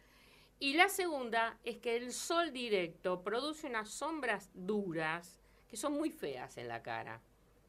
Y 0.59 0.73
la 0.73 0.89
segunda 0.89 1.57
es 1.63 1.77
que 1.77 1.95
el 1.95 2.11
sol 2.11 2.51
directo 2.51 3.21
produce 3.23 3.67
unas 3.67 3.89
sombras 3.89 4.49
duras 4.53 5.39
que 5.69 5.77
son 5.77 5.93
muy 5.93 6.09
feas 6.11 6.57
en 6.57 6.67
la 6.67 6.81
cara. 6.81 7.21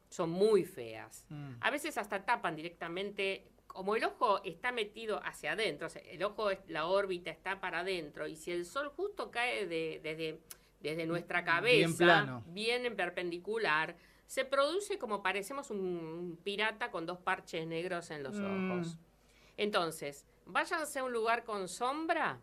Son 0.09 0.29
muy 0.29 0.63
feas. 0.65 1.25
Mm. 1.29 1.53
A 1.61 1.69
veces 1.69 1.97
hasta 1.97 2.25
tapan 2.25 2.55
directamente, 2.55 3.45
como 3.77 3.95
el 3.95 4.03
ojo 4.05 4.41
está 4.43 4.71
metido 4.71 5.21
hacia 5.23 5.51
adentro, 5.51 5.85
o 5.85 5.89
sea, 5.91 6.01
el 6.01 6.23
ojo, 6.23 6.49
es- 6.49 6.57
la 6.67 6.87
órbita 6.87 7.29
está 7.29 7.59
para 7.61 7.81
adentro, 7.81 8.25
y 8.27 8.35
si 8.35 8.51
el 8.51 8.65
sol 8.65 8.89
justo 8.89 9.29
cae 9.29 9.67
de- 9.67 9.99
desde, 10.01 10.39
desde 10.79 11.05
nuestra 11.05 11.43
cabeza, 11.43 11.75
Bien 11.77 11.95
plano. 11.95 12.43
bien 12.47 12.87
en 12.87 12.95
perpendicular, 12.95 13.95
se 14.25 14.45
produce 14.45 14.97
como 14.97 15.21
parecemos 15.21 15.69
un 15.69 16.39
pirata 16.43 16.89
con 16.89 17.05
dos 17.05 17.19
parches 17.19 17.67
negros 17.67 18.09
en 18.09 18.23
los 18.23 18.33
Mm. 18.39 18.71
ojos. 18.71 18.97
Entonces, 19.57 20.25
váyanse 20.47 20.97
a 20.97 21.03
un 21.03 21.13
lugar 21.13 21.43
con 21.43 21.67
sombra 21.67 22.39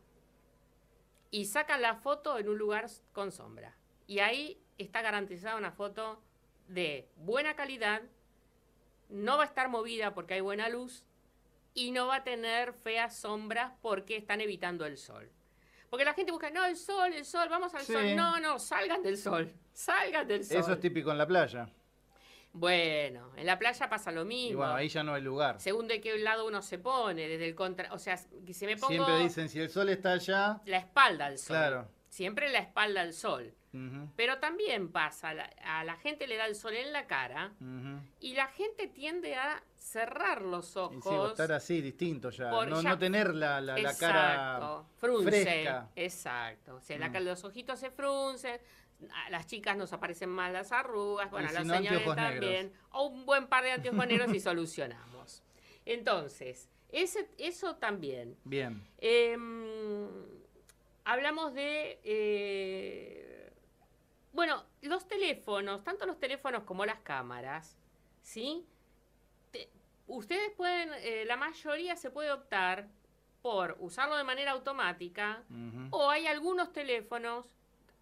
y 1.33 1.47
sacan 1.47 1.83
la 1.83 1.97
foto 1.97 2.39
en 2.39 2.49
un 2.49 2.59
lugar 2.59 2.87
con 3.13 3.33
sombra. 3.33 3.77
Y 4.07 4.21
ahí 4.21 4.63
está 4.79 5.03
garantizada 5.03 5.57
una 5.57 5.73
foto 5.73 6.23
de 6.69 7.09
buena 7.17 7.57
calidad, 7.57 8.03
no 9.09 9.37
va 9.37 9.43
a 9.43 9.47
estar 9.47 9.69
movida 9.69 10.15
porque 10.15 10.35
hay 10.35 10.41
buena 10.41 10.69
luz 10.69 11.05
y 11.75 11.91
no 11.91 12.07
va 12.07 12.17
a 12.17 12.25
tener 12.25 12.73
feas 12.73 13.17
sombras 13.17 13.73
porque 13.83 14.17
están 14.17 14.41
evitando 14.41 14.87
el 14.87 14.97
sol. 14.97 15.31
Porque 15.91 16.05
la 16.05 16.15
gente 16.15 16.33
busca, 16.33 16.51
no, 16.51 16.65
el 16.65 16.77
sol, 16.77 17.13
el 17.13 17.25
sol, 17.25 17.49
vamos 17.49 17.75
al 17.75 17.83
Sí. 17.83 17.93
sol. 17.93 18.17
No, 18.17 18.41
no, 18.41 18.59
salgan 18.59 19.03
del 19.03 19.17
sol, 19.19 19.53
salgan 19.73 20.27
del 20.27 20.45
sol. 20.45 20.57
Eso 20.59 20.73
es 20.73 20.81
típico 20.81 21.11
en 21.13 21.19
la 21.19 21.27
playa. 21.27 21.69
Bueno, 22.53 23.33
en 23.37 23.47
la 23.47 23.59
playa 23.59 23.89
pasa 23.89 24.13
lo 24.13 24.25
mismo. 24.25 24.53
Y 24.53 24.55
bueno, 24.55 24.75
ahí 24.75 24.89
ya 24.89 25.03
no 25.03 25.15
hay 25.15 25.23
lugar. 25.23 25.61
Según 25.61 25.89
de 25.89 26.01
qué 26.01 26.17
lado 26.19 26.47
uno 26.47 26.63
se 26.63 26.79
pone, 26.79 27.27
desde 27.27 27.49
el 27.49 27.55
contra... 27.57 27.93
O 27.93 27.99
sea, 27.99 28.17
que 28.47 28.55
se 28.55 28.67
me 28.67 28.77
pongo 28.77 28.93
Siempre 28.93 29.19
dicen, 29.19 29.49
si 29.49 29.59
el 29.59 29.71
sol 29.71 29.89
está 29.89 30.13
allá... 30.13 30.61
la 30.65 30.79
espalda 30.79 31.27
al 31.27 31.39
sol. 31.39 31.57
Claro. 31.57 31.89
Siempre 32.09 32.49
la 32.51 32.61
espalda 32.61 33.01
al 33.01 33.13
sol. 33.13 33.53
Pero 34.15 34.39
también 34.39 34.93
pasa, 34.93 35.31
a 35.31 35.35
la, 35.35 35.51
a 35.65 35.83
la 35.83 35.97
gente 35.97 36.29
le 36.29 36.37
da 36.37 36.47
el 36.47 36.55
sol 36.55 36.75
en 36.75 36.93
la 36.93 37.09
cara 37.09 37.55
y 38.21 38.35
la 38.35 38.47
gente 38.47 38.87
tiende 38.87 39.35
a 39.35 39.61
cerrar 39.95 40.43
los 40.43 40.77
ojos. 40.77 40.97
Y 40.99 41.03
sí, 41.09 41.15
estar 41.31 41.53
así, 41.53 41.81
distinto 41.81 42.31
ya. 42.31 42.51
Por 42.51 42.69
No, 42.69 42.83
ya- 42.83 42.91
no 42.91 42.99
tener 42.99 43.35
la, 43.35 43.61
la, 43.61 43.79
la 43.79 43.97
cara 43.97 44.83
frunce. 44.99 45.31
fresca. 45.45 45.89
Exacto. 45.97 46.75
O 46.77 46.81
sea, 46.81 46.99
Mm. 47.09 47.25
los 47.25 47.45
ojitos 47.45 47.79
se 47.79 47.91
fruncen, 47.91 48.61
a 49.27 49.31
las 49.31 49.47
chicas 49.47 49.77
nos 49.77 49.93
aparecen 49.93 50.29
más 50.31 50.53
las 50.53 50.73
arrugas, 50.73 51.31
bueno, 51.31 51.49
a 51.49 51.53
las 51.53 51.67
señores 51.67 52.05
también. 52.15 52.41
negros. 52.67 52.79
O 52.91 53.07
un 53.07 53.25
buen 53.27 53.47
par 53.47 53.63
de 53.65 53.73
anteojos 53.73 54.07
negros 54.07 54.35
y 54.35 54.41
solucionamos. 54.41 55.43
Entonces, 55.87 56.69
ese, 56.91 57.29
eso 57.39 57.77
también. 57.77 58.37
Bien. 58.45 58.83
Em, 58.99 60.09
hablamos 61.05 61.55
de. 61.55 62.01
eh, 62.05 63.53
bueno, 64.33 64.65
los 64.83 65.07
teléfonos, 65.07 65.85
tanto 65.85 66.07
los 66.07 66.19
teléfonos 66.19 66.65
como 66.65 66.85
las 66.85 66.99
cámaras, 67.01 67.77
¿sí? 68.23 68.67
Te- 70.07 70.13
ustedes 70.13 70.51
pueden, 70.57 70.91
eh, 70.99 71.25
la 71.27 71.37
mayoría 71.37 71.97
se 71.97 72.11
puede 72.11 72.33
optar 72.33 72.89
por 73.43 73.77
usarlo 73.81 74.17
de 74.17 74.25
manera 74.25 74.53
automática 74.53 75.43
o 75.91 76.09
hay 76.11 76.27
algunos 76.27 76.73
teléfonos, 76.73 77.47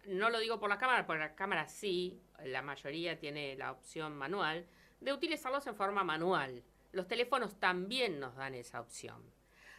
no 0.05 0.29
lo 0.29 0.39
digo 0.39 0.59
por 0.59 0.69
las 0.69 0.77
cámaras, 0.79 1.05
porque 1.05 1.19
las 1.19 1.31
cámaras 1.33 1.71
sí, 1.73 2.19
la 2.45 2.61
mayoría 2.61 3.19
tiene 3.19 3.55
la 3.55 3.71
opción 3.71 4.15
manual, 4.17 4.65
de 5.01 5.11
utilizarlos 5.13 5.67
en 5.67 5.75
forma 5.75 6.03
manual. 6.03 6.63
Los 6.93 7.07
teléfonos 7.07 7.59
también 7.59 8.19
nos 8.19 8.35
dan 8.35 8.53
esa 8.55 8.79
opción. 8.79 9.21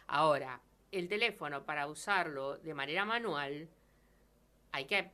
Ahora, 0.07 0.61
el 0.91 1.07
teléfono 1.07 1.63
para 1.65 1.87
usarlo 1.87 2.57
de 2.57 2.73
manera 2.75 3.05
manual, 3.05 3.67
hay 4.71 4.85
que 4.85 5.11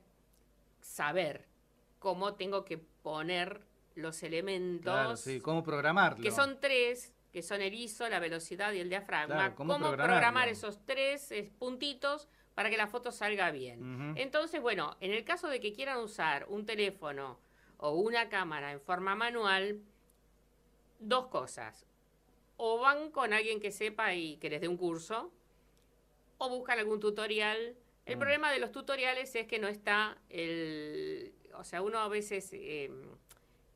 saber 0.82 1.46
cómo 2.00 2.34
tengo 2.34 2.66
que 2.66 2.78
poner 2.78 3.62
los 4.02 4.22
elementos, 4.24 4.94
Claro, 4.94 5.16
sí. 5.18 5.40
¿Cómo 5.40 5.64
programarlo? 5.64 6.22
que 6.24 6.32
son 6.32 6.60
tres, 6.60 7.14
que 7.32 7.42
son 7.42 7.62
el 7.62 7.74
ISO, 7.74 8.08
la 8.10 8.20
velocidad 8.20 8.74
y 8.74 8.80
el 8.80 8.90
diafragma. 8.90 9.36
Claro, 9.36 9.56
¿cómo 9.56 9.78
programar 9.80 10.50
esos 10.50 10.86
tres 10.86 11.32
eh, 11.32 11.52
puntitos 11.60 12.28
para 12.56 12.70
que 12.70 12.78
la 12.78 12.88
foto 12.88 13.12
salga 13.12 13.52
bien? 13.52 14.14
Entonces, 14.18 14.62
bueno, 14.62 14.98
en 15.00 15.12
el 15.14 15.24
caso 15.24 15.48
de 15.48 15.60
que 15.60 15.72
quieran 15.74 16.00
usar 16.00 16.46
un 16.50 16.66
teléfono 16.66 17.40
o 17.78 17.92
una 17.92 18.28
cámara 18.30 18.72
en 18.74 18.82
forma 18.82 19.16
manual, 19.16 19.80
dos 21.00 21.28
cosas. 21.28 21.86
O 22.58 22.80
van 22.80 23.10
con 23.12 23.34
alguien 23.34 23.60
que 23.60 23.72
sepa 23.72 24.14
y 24.14 24.38
que 24.38 24.50
les 24.50 24.62
dé 24.62 24.68
un 24.68 24.78
curso, 24.78 25.32
o 26.38 26.50
buscan 26.50 26.78
algún 26.80 27.00
tutorial. 27.00 27.76
El 28.06 28.18
Mm. 28.18 28.20
problema 28.20 28.52
de 28.52 28.60
los 28.60 28.72
tutoriales 28.72 29.34
es 29.36 29.48
que 29.48 29.58
no 29.60 29.68
está 29.68 30.18
el... 30.30 31.34
O 31.56 31.64
sea, 31.64 31.82
uno 31.82 32.00
a 32.00 32.08
veces 32.08 32.50
eh, 32.54 32.92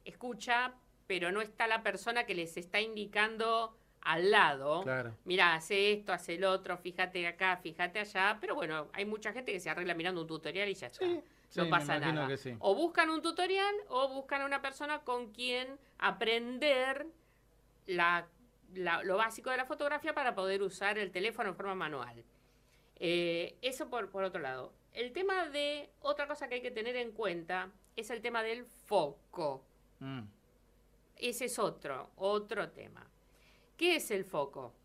escucha, 0.06 0.74
pero 1.08 1.32
no 1.32 1.42
está 1.42 1.68
la 1.68 1.84
persona 1.84 2.26
que 2.26 2.34
les 2.36 2.56
está 2.58 2.80
indicando 2.80 3.76
al 4.02 4.32
lado. 4.32 4.82
Claro. 4.84 5.16
Mira, 5.26 5.56
hace 5.56 5.92
esto, 5.92 6.14
hace 6.14 6.36
el 6.36 6.44
otro, 6.46 6.78
fíjate 6.78 7.26
acá, 7.28 7.58
fíjate 7.58 8.00
allá. 8.00 8.38
Pero 8.40 8.56
bueno, 8.56 8.88
hay 8.94 9.06
mucha 9.06 9.34
gente 9.34 9.52
que 9.52 9.60
se 9.60 9.70
arregla 9.70 9.94
mirando 9.96 10.22
un 10.22 10.28
tutorial 10.28 10.70
y 10.70 10.76
ya 10.76 10.88
está. 10.88 11.06
Sí, 11.06 11.22
no 11.56 11.70
pasa 11.70 12.00
nada. 12.00 12.28
que 12.28 12.38
sí. 12.38 12.56
O 12.60 12.76
buscan 12.76 13.10
un 13.10 13.22
tutorial 13.22 13.74
o 13.90 14.10
buscan 14.10 14.42
a 14.42 14.46
una 14.46 14.62
persona 14.62 15.00
con 15.00 15.32
quien 15.32 15.80
aprender 15.98 17.08
la- 17.88 18.28
la- 18.74 19.04
lo 19.04 19.18
básico 19.18 19.50
de 19.50 19.58
la 19.58 19.66
fotografía 19.66 20.14
para 20.14 20.36
poder 20.36 20.62
usar 20.62 20.98
el 20.98 21.12
teléfono 21.12 21.50
en 21.50 21.56
forma 21.56 21.76
manual. 21.76 22.24
Eh, 22.98 23.58
eso 23.62 23.90
por, 23.90 24.10
por 24.10 24.24
otro 24.24 24.42
lado. 24.42 24.74
El 24.94 25.12
tema 25.12 25.48
de, 25.50 25.90
otra 26.02 26.28
cosa 26.28 26.48
que 26.48 26.56
hay 26.56 26.62
que 26.62 26.72
tener 26.72 26.96
en 26.96 27.12
cuenta 27.12 27.70
es 27.96 28.10
el 28.10 28.22
tema 28.22 28.44
del 28.44 28.66
foco. 28.66 29.64
Mm. 30.06 30.28
Ese 31.18 31.46
es 31.46 31.58
otro, 31.58 32.12
otro 32.18 32.70
tema. 32.70 33.10
¿Qué 33.76 33.96
es 33.96 34.12
el 34.12 34.24
foco? 34.24 34.76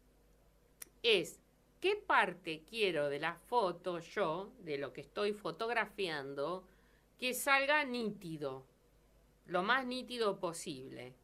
Es 1.02 1.38
qué 1.78 1.94
parte 1.94 2.64
quiero 2.64 3.10
de 3.10 3.18
la 3.18 3.34
foto 3.34 3.98
yo, 3.98 4.50
de 4.60 4.78
lo 4.78 4.94
que 4.94 5.02
estoy 5.02 5.34
fotografiando, 5.34 6.66
que 7.18 7.34
salga 7.34 7.84
nítido, 7.84 8.64
lo 9.44 9.62
más 9.62 9.84
nítido 9.84 10.40
posible. 10.40 11.14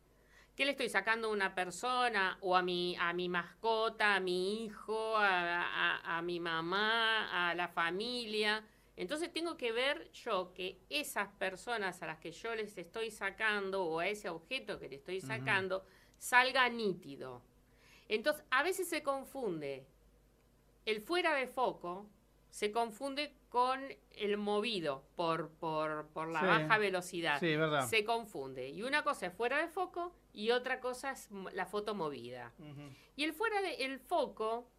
¿Qué 0.54 0.66
le 0.66 0.72
estoy 0.72 0.90
sacando 0.90 1.28
a 1.28 1.32
una 1.32 1.54
persona 1.54 2.36
o 2.42 2.54
a 2.54 2.62
mi, 2.62 2.96
a 2.96 3.14
mi 3.14 3.30
mascota, 3.30 4.16
a 4.16 4.20
mi 4.20 4.64
hijo, 4.64 5.16
a, 5.16 6.18
a 6.18 6.20
mi 6.20 6.38
mamá, 6.38 7.48
a 7.48 7.54
la 7.54 7.68
familia? 7.68 8.62
Entonces 8.96 9.30
tengo 9.30 9.56
que 9.56 9.72
ver 9.72 10.10
yo 10.12 10.52
que 10.54 10.80
esas 10.88 11.28
personas 11.34 12.02
a 12.02 12.06
las 12.06 12.18
que 12.18 12.32
yo 12.32 12.54
les 12.54 12.78
estoy 12.78 13.10
sacando 13.10 13.84
o 13.84 14.00
a 14.00 14.08
ese 14.08 14.30
objeto 14.30 14.78
que 14.78 14.88
le 14.88 14.96
estoy 14.96 15.20
sacando 15.20 15.84
salga 16.16 16.68
nítido. 16.70 17.42
Entonces 18.08 18.42
a 18.50 18.62
veces 18.62 18.88
se 18.88 19.02
confunde 19.02 19.86
el 20.86 21.02
fuera 21.02 21.34
de 21.34 21.46
foco, 21.46 22.08
se 22.48 22.72
confunde 22.72 23.34
con 23.50 23.80
el 24.12 24.36
movido 24.38 25.04
por, 25.14 25.50
por, 25.50 26.08
por 26.08 26.28
la 26.28 26.42
baja 26.42 26.78
velocidad. 26.78 27.38
Sí, 27.38 27.54
verdad. 27.54 27.86
Se 27.86 28.04
confunde. 28.04 28.70
Y 28.70 28.82
una 28.82 29.02
cosa 29.02 29.26
es 29.26 29.34
fuera 29.34 29.58
de 29.58 29.68
foco 29.68 30.14
y 30.32 30.52
otra 30.52 30.80
cosa 30.80 31.10
es 31.10 31.28
la 31.52 31.66
foto 31.66 31.94
movida. 31.94 32.54
Y 33.14 33.24
el 33.24 33.34
fuera 33.34 33.60
de 33.60 33.84
el 33.84 33.98
foco 33.98 34.70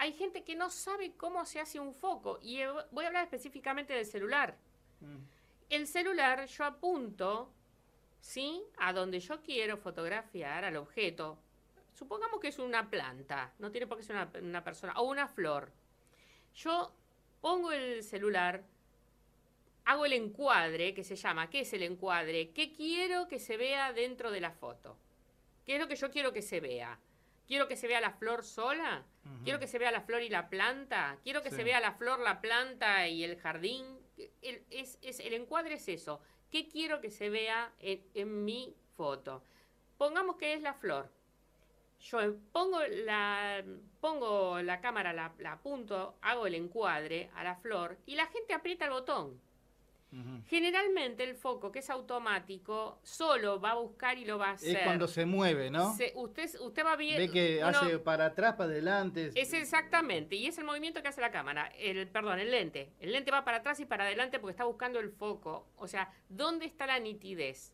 hay 0.00 0.14
gente 0.14 0.44
que 0.44 0.56
no 0.56 0.70
sabe 0.70 1.12
cómo 1.14 1.44
se 1.44 1.60
hace 1.60 1.78
un 1.78 1.92
foco. 1.92 2.38
Y 2.40 2.60
voy 2.90 3.04
a 3.04 3.08
hablar 3.08 3.24
específicamente 3.24 3.92
del 3.92 4.06
celular. 4.06 4.56
Mm. 5.00 5.18
El 5.68 5.86
celular 5.86 6.46
yo 6.46 6.64
apunto, 6.64 7.52
¿sí? 8.18 8.62
A 8.78 8.94
donde 8.94 9.20
yo 9.20 9.42
quiero 9.42 9.76
fotografiar 9.76 10.64
al 10.64 10.76
objeto. 10.76 11.38
Supongamos 11.92 12.40
que 12.40 12.48
es 12.48 12.58
una 12.58 12.88
planta, 12.88 13.52
no 13.58 13.70
tiene 13.70 13.86
por 13.86 13.98
qué 13.98 14.04
ser 14.04 14.16
una, 14.16 14.30
una 14.40 14.64
persona, 14.64 14.94
o 14.96 15.02
una 15.02 15.28
flor. 15.28 15.70
Yo 16.54 16.94
pongo 17.42 17.70
el 17.70 18.02
celular, 18.02 18.64
hago 19.84 20.06
el 20.06 20.14
encuadre, 20.14 20.94
que 20.94 21.04
se 21.04 21.14
llama, 21.14 21.50
¿qué 21.50 21.60
es 21.60 21.74
el 21.74 21.82
encuadre? 21.82 22.52
¿Qué 22.52 22.72
quiero 22.72 23.28
que 23.28 23.38
se 23.38 23.58
vea 23.58 23.92
dentro 23.92 24.30
de 24.30 24.40
la 24.40 24.52
foto? 24.52 24.96
¿Qué 25.66 25.74
es 25.74 25.80
lo 25.80 25.88
que 25.88 25.96
yo 25.96 26.10
quiero 26.10 26.32
que 26.32 26.40
se 26.40 26.60
vea? 26.60 26.98
Quiero 27.50 27.66
que 27.66 27.74
se 27.74 27.88
vea 27.88 28.00
la 28.00 28.12
flor 28.12 28.44
sola. 28.44 29.02
Quiero 29.42 29.58
que 29.58 29.66
se 29.66 29.80
vea 29.80 29.90
la 29.90 30.02
flor 30.02 30.22
y 30.22 30.28
la 30.28 30.48
planta. 30.48 31.18
Quiero 31.24 31.42
que 31.42 31.50
se 31.50 31.64
vea 31.64 31.80
la 31.80 31.94
flor, 31.94 32.20
la 32.20 32.40
planta 32.40 33.08
y 33.08 33.24
el 33.24 33.36
jardín. 33.40 33.98
El, 34.40 34.64
es, 34.70 35.00
el 35.02 35.34
encuadre 35.34 35.74
es 35.74 35.88
eso. 35.88 36.20
¿Qué 36.48 36.68
quiero 36.68 37.00
que 37.00 37.10
se 37.10 37.28
vea 37.28 37.72
en, 37.80 38.44
mi 38.44 38.76
foto? 38.96 39.42
Pongamos 39.98 40.36
que 40.36 40.54
es 40.54 40.62
la 40.62 40.74
flor. 40.74 41.10
Yo 41.98 42.20
pongo 42.52 42.78
la, 42.86 43.64
pongo 44.00 44.62
la 44.62 44.80
cámara, 44.80 45.12
la, 45.12 45.34
la 45.38 45.54
apunto, 45.54 46.18
hago 46.22 46.46
el 46.46 46.54
encuadre 46.54 47.30
a 47.34 47.42
la 47.42 47.56
flor 47.56 47.98
y 48.06 48.14
la 48.14 48.26
gente 48.26 48.54
aprieta 48.54 48.84
el 48.84 48.92
botón. 48.92 49.40
Generalmente 50.48 51.22
el 51.22 51.36
foco, 51.36 51.70
que 51.70 51.78
es 51.78 51.90
automático, 51.90 52.98
solo 53.02 53.60
va 53.60 53.72
a 53.72 53.74
buscar 53.74 54.18
y 54.18 54.24
lo 54.24 54.38
va 54.38 54.48
a 54.48 54.52
hacer. 54.52 54.78
Es 54.78 54.82
cuando 54.82 55.06
se 55.06 55.24
mueve, 55.24 55.70
¿no? 55.70 55.96
usted, 56.14 56.50
usted 56.60 56.84
va 56.84 56.96
bien. 56.96 57.16
Ve 57.18 57.30
que 57.30 57.62
hace 57.62 57.98
para 57.98 58.26
atrás, 58.26 58.54
para 58.54 58.70
adelante. 58.70 59.30
Es 59.34 59.52
exactamente, 59.52 60.34
y 60.34 60.46
es 60.46 60.58
el 60.58 60.64
movimiento 60.64 61.00
que 61.02 61.08
hace 61.08 61.20
la 61.20 61.30
cámara. 61.30 61.72
El, 61.78 62.08
perdón, 62.08 62.40
el 62.40 62.50
lente. 62.50 62.92
El 62.98 63.12
lente 63.12 63.30
va 63.30 63.44
para 63.44 63.58
atrás 63.58 63.78
y 63.80 63.84
para 63.84 64.04
adelante 64.04 64.38
porque 64.40 64.52
está 64.52 64.64
buscando 64.64 64.98
el 64.98 65.10
foco. 65.10 65.68
O 65.76 65.86
sea, 65.86 66.12
¿dónde 66.28 66.66
está 66.66 66.86
la 66.86 66.98
nitidez? 66.98 67.72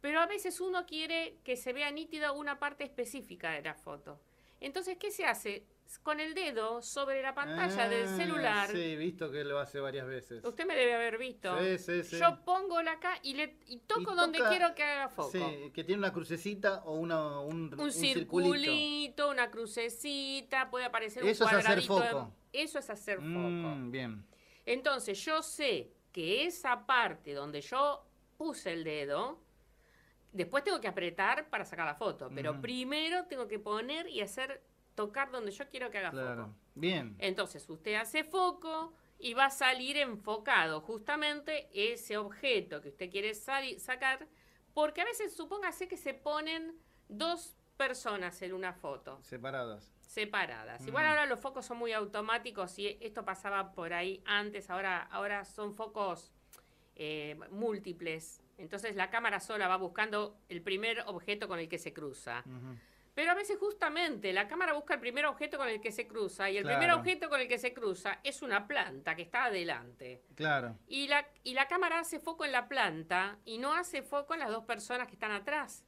Pero 0.00 0.20
a 0.20 0.26
veces 0.26 0.60
uno 0.60 0.86
quiere 0.86 1.38
que 1.44 1.56
se 1.56 1.72
vea 1.72 1.90
nítida 1.90 2.32
una 2.32 2.58
parte 2.58 2.84
específica 2.84 3.50
de 3.50 3.62
la 3.62 3.74
foto. 3.74 4.20
Entonces, 4.60 4.96
¿qué 4.98 5.10
se 5.10 5.24
hace? 5.24 5.64
Con 5.96 6.20
el 6.20 6.34
dedo 6.34 6.82
sobre 6.82 7.22
la 7.22 7.34
pantalla 7.34 7.88
del 7.88 8.06
ah, 8.06 8.16
celular. 8.16 8.70
Sí, 8.70 8.96
visto 8.96 9.30
que 9.30 9.42
lo 9.44 9.58
hace 9.58 9.80
varias 9.80 10.06
veces. 10.06 10.44
Usted 10.44 10.66
me 10.66 10.76
debe 10.76 10.94
haber 10.94 11.16
visto. 11.16 11.58
Sí, 11.58 11.78
sí, 11.78 12.04
sí. 12.04 12.18
Yo 12.18 12.44
pongo 12.44 12.82
la 12.82 12.92
acá 12.92 13.18
y, 13.22 13.32
le, 13.32 13.56
y 13.66 13.78
toco 13.78 14.14
donde 14.14 14.38
quiero 14.50 14.74
que 14.74 14.82
haga 14.82 15.08
foco. 15.08 15.30
Sí, 15.30 15.70
que 15.72 15.84
tiene 15.84 16.00
una 16.00 16.12
crucecita 16.12 16.82
o 16.84 16.96
una, 16.96 17.40
un, 17.40 17.74
un, 17.80 17.92
circulito, 17.92 19.30
una 19.30 19.50
crucecita, 19.50 20.68
puede 20.68 20.84
aparecer 20.84 21.24
un 21.24 21.34
cuadradito. 21.34 21.78
Eso 21.78 21.98
es 21.98 22.04
hacer 22.04 22.12
foco. 22.12 22.34
Eso 22.52 22.78
es 22.78 22.90
hacer 22.90 23.16
foco. 23.18 23.28
Mm, 23.28 23.90
bien. 23.90 24.26
Entonces 24.66 25.24
yo 25.24 25.42
sé 25.42 25.94
que 26.12 26.44
esa 26.44 26.84
parte 26.84 27.32
donde 27.32 27.62
yo 27.62 28.04
puse 28.36 28.74
el 28.74 28.84
dedo, 28.84 29.40
después 30.32 30.64
tengo 30.64 30.80
que 30.80 30.88
apretar 30.88 31.48
para 31.48 31.64
sacar 31.64 31.86
la 31.86 31.94
foto, 31.94 32.30
pero 32.34 32.60
primero 32.60 33.24
tengo 33.24 33.48
que 33.48 33.58
poner 33.58 34.08
y 34.08 34.20
hacer 34.20 34.62
tocar 34.98 35.30
donde 35.30 35.52
yo 35.52 35.64
quiero 35.68 35.92
que 35.92 35.98
haga 35.98 36.10
foco. 36.10 36.56
Bien. 36.74 37.14
Entonces 37.20 37.70
usted 37.70 37.94
hace 37.94 38.24
foco 38.24 38.92
y 39.20 39.32
va 39.32 39.44
a 39.44 39.50
salir 39.50 39.96
enfocado 39.96 40.80
justamente 40.80 41.68
ese 41.72 42.16
objeto 42.16 42.80
que 42.80 42.88
usted 42.88 43.08
quiere 43.08 43.32
sacar, 43.32 44.26
porque 44.74 45.00
a 45.02 45.04
veces 45.04 45.36
supóngase 45.36 45.86
que 45.86 45.96
se 45.96 46.14
ponen 46.14 46.76
dos 47.08 47.56
personas 47.76 48.42
en 48.42 48.54
una 48.54 48.72
foto. 48.72 49.20
Separadas. 49.22 49.94
Separadas. 50.00 50.84
Igual 50.84 51.06
ahora 51.06 51.26
los 51.26 51.38
focos 51.38 51.64
son 51.64 51.78
muy 51.78 51.92
automáticos 51.92 52.76
y 52.80 52.98
esto 53.00 53.24
pasaba 53.24 53.70
por 53.70 53.92
ahí 53.92 54.20
antes, 54.26 54.68
ahora, 54.68 55.02
ahora 55.12 55.44
son 55.44 55.76
focos 55.76 56.32
eh, 56.96 57.38
múltiples. 57.52 58.42
Entonces 58.56 58.96
la 58.96 59.10
cámara 59.10 59.38
sola 59.38 59.68
va 59.68 59.76
buscando 59.76 60.40
el 60.48 60.60
primer 60.60 61.04
objeto 61.06 61.46
con 61.46 61.60
el 61.60 61.68
que 61.68 61.78
se 61.78 61.92
cruza. 61.92 62.42
Pero 63.18 63.32
a 63.32 63.34
veces 63.34 63.58
justamente 63.58 64.32
la 64.32 64.46
cámara 64.46 64.74
busca 64.74 64.94
el 64.94 65.00
primer 65.00 65.26
objeto 65.26 65.58
con 65.58 65.68
el 65.68 65.80
que 65.80 65.90
se 65.90 66.06
cruza 66.06 66.48
y 66.50 66.56
el 66.56 66.64
primer 66.64 66.92
objeto 66.92 67.28
con 67.28 67.40
el 67.40 67.48
que 67.48 67.58
se 67.58 67.74
cruza 67.74 68.20
es 68.22 68.42
una 68.42 68.68
planta 68.68 69.16
que 69.16 69.22
está 69.22 69.46
adelante. 69.46 70.22
Claro. 70.36 70.76
Y 70.86 71.08
la, 71.08 71.26
y 71.42 71.54
la 71.54 71.66
cámara 71.66 71.98
hace 71.98 72.20
foco 72.20 72.44
en 72.44 72.52
la 72.52 72.68
planta 72.68 73.40
y 73.44 73.58
no 73.58 73.74
hace 73.74 74.02
foco 74.02 74.34
en 74.34 74.38
las 74.38 74.50
dos 74.50 74.62
personas 74.66 75.08
que 75.08 75.14
están 75.14 75.32
atrás. 75.32 75.84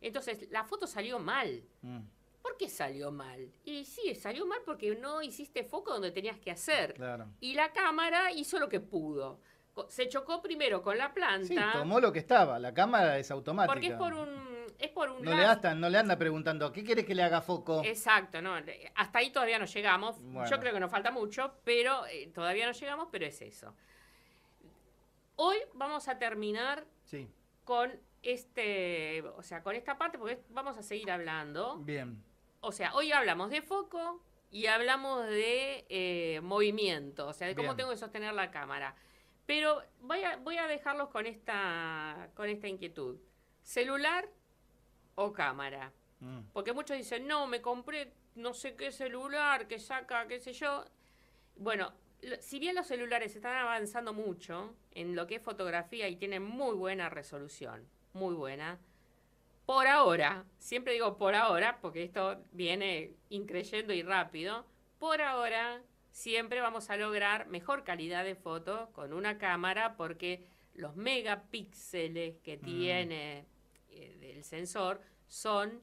Entonces, 0.00 0.48
la 0.52 0.62
foto 0.62 0.86
salió 0.86 1.18
mal. 1.18 1.64
Mm. 1.82 2.02
¿Por 2.40 2.56
qué 2.56 2.68
salió 2.68 3.10
mal? 3.10 3.50
Y 3.64 3.84
sí, 3.84 4.14
salió 4.14 4.46
mal 4.46 4.60
porque 4.64 4.94
no 4.94 5.20
hiciste 5.20 5.64
foco 5.64 5.94
donde 5.94 6.12
tenías 6.12 6.38
que 6.38 6.52
hacer. 6.52 6.94
Claro. 6.94 7.26
Y 7.40 7.54
la 7.54 7.72
cámara 7.72 8.30
hizo 8.30 8.60
lo 8.60 8.68
que 8.68 8.78
pudo. 8.78 9.40
Se 9.88 10.08
chocó 10.08 10.40
primero 10.40 10.80
con 10.80 10.96
la 10.96 11.12
planta. 11.12 11.44
Sí, 11.44 11.56
tomó 11.72 11.98
lo 11.98 12.12
que 12.12 12.20
estaba. 12.20 12.60
La 12.60 12.72
cámara 12.72 13.18
es 13.18 13.32
automática. 13.32 13.74
Porque 13.74 13.88
es 13.88 13.94
por 13.94 14.14
un 14.14 14.57
es 14.78 14.90
por 14.90 15.10
un 15.10 15.24
no 15.24 15.34
le, 15.34 15.74
no 15.74 15.88
le 15.88 15.98
anda 15.98 16.16
preguntando, 16.16 16.72
¿qué 16.72 16.84
quieres 16.84 17.04
que 17.04 17.14
le 17.14 17.22
haga 17.22 17.40
foco? 17.40 17.82
Exacto, 17.84 18.40
no, 18.40 18.54
hasta 18.94 19.18
ahí 19.18 19.30
todavía 19.30 19.58
no 19.58 19.64
llegamos. 19.64 20.16
Yo 20.48 20.60
creo 20.60 20.72
que 20.72 20.80
nos 20.80 20.90
falta 20.90 21.10
mucho, 21.10 21.54
pero 21.64 22.06
eh, 22.06 22.30
todavía 22.32 22.66
no 22.66 22.72
llegamos, 22.72 23.08
pero 23.10 23.26
es 23.26 23.42
eso. 23.42 23.74
Hoy 25.36 25.56
vamos 25.74 26.08
a 26.08 26.18
terminar 26.18 26.86
con 27.64 27.92
este, 28.22 29.22
o 29.36 29.42
sea, 29.42 29.62
con 29.62 29.74
esta 29.74 29.98
parte, 29.98 30.18
porque 30.18 30.42
vamos 30.50 30.76
a 30.76 30.82
seguir 30.82 31.10
hablando. 31.10 31.78
Bien. 31.78 32.22
O 32.60 32.72
sea, 32.72 32.94
hoy 32.94 33.12
hablamos 33.12 33.50
de 33.50 33.62
foco 33.62 34.22
y 34.50 34.66
hablamos 34.66 35.26
de 35.26 35.86
eh, 35.88 36.40
movimiento, 36.42 37.26
o 37.26 37.32
sea, 37.32 37.48
de 37.48 37.54
cómo 37.54 37.76
tengo 37.76 37.90
que 37.90 37.96
sostener 37.96 38.32
la 38.34 38.50
cámara. 38.50 38.94
Pero 39.46 39.82
voy 40.00 40.22
a, 40.22 40.36
voy 40.36 40.56
a 40.56 40.66
dejarlos 40.66 41.08
con 41.08 41.26
esta, 41.26 42.30
con 42.34 42.48
esta 42.48 42.68
inquietud. 42.68 43.18
Celular 43.62 44.28
o 45.18 45.32
cámara. 45.32 45.92
Mm. 46.20 46.40
Porque 46.52 46.72
muchos 46.72 46.96
dicen, 46.96 47.26
no, 47.26 47.46
me 47.46 47.60
compré 47.60 48.12
no 48.36 48.54
sé 48.54 48.76
qué 48.76 48.92
celular 48.92 49.66
que 49.66 49.78
saca, 49.78 50.26
qué 50.28 50.38
sé 50.38 50.52
yo. 50.52 50.84
Bueno, 51.56 51.92
si 52.40 52.58
bien 52.60 52.76
los 52.76 52.86
celulares 52.86 53.34
están 53.34 53.56
avanzando 53.56 54.12
mucho 54.12 54.74
en 54.92 55.16
lo 55.16 55.26
que 55.26 55.36
es 55.36 55.42
fotografía 55.42 56.08
y 56.08 56.16
tienen 56.16 56.44
muy 56.44 56.74
buena 56.76 57.08
resolución, 57.08 57.84
muy 58.12 58.34
buena, 58.34 58.78
por 59.66 59.86
ahora, 59.86 60.44
siempre 60.58 60.94
digo 60.94 61.18
por 61.18 61.34
ahora, 61.34 61.78
porque 61.82 62.04
esto 62.04 62.42
viene 62.52 63.16
increyendo 63.28 63.92
y 63.92 64.02
rápido, 64.02 64.64
por 64.98 65.20
ahora 65.20 65.82
siempre 66.12 66.60
vamos 66.60 66.90
a 66.90 66.96
lograr 66.96 67.48
mejor 67.48 67.84
calidad 67.84 68.24
de 68.24 68.34
foto 68.34 68.90
con 68.92 69.12
una 69.12 69.36
cámara 69.36 69.96
porque 69.96 70.46
los 70.74 70.96
megapíxeles 70.96 72.36
que 72.38 72.56
mm. 72.56 72.60
tiene 72.60 73.46
eh, 73.90 74.16
del 74.20 74.44
sensor 74.44 75.00
son 75.26 75.82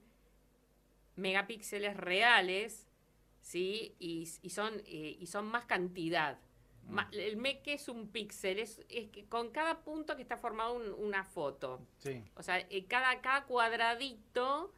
megapíxeles 1.16 1.96
reales, 1.96 2.86
¿sí? 3.40 3.94
Y, 3.98 4.26
son, 4.50 4.82
eh, 4.86 5.16
y 5.18 5.26
son 5.26 5.46
más 5.46 5.64
cantidad. 5.64 6.38
Mm. 6.88 6.98
el 7.12 7.36
me 7.36 7.62
que 7.62 7.74
es 7.74 7.88
un 7.88 8.08
píxel, 8.08 8.60
es, 8.60 8.80
que 8.88 9.26
con 9.28 9.50
cada 9.50 9.82
punto 9.82 10.14
que 10.14 10.22
está 10.22 10.36
formado 10.36 10.74
una 10.96 11.24
foto. 11.24 11.80
O 12.36 12.42
sea, 12.42 12.60
eh, 12.60 12.84
cada, 12.86 13.20
cada 13.20 13.44
cuadradito 13.44 14.72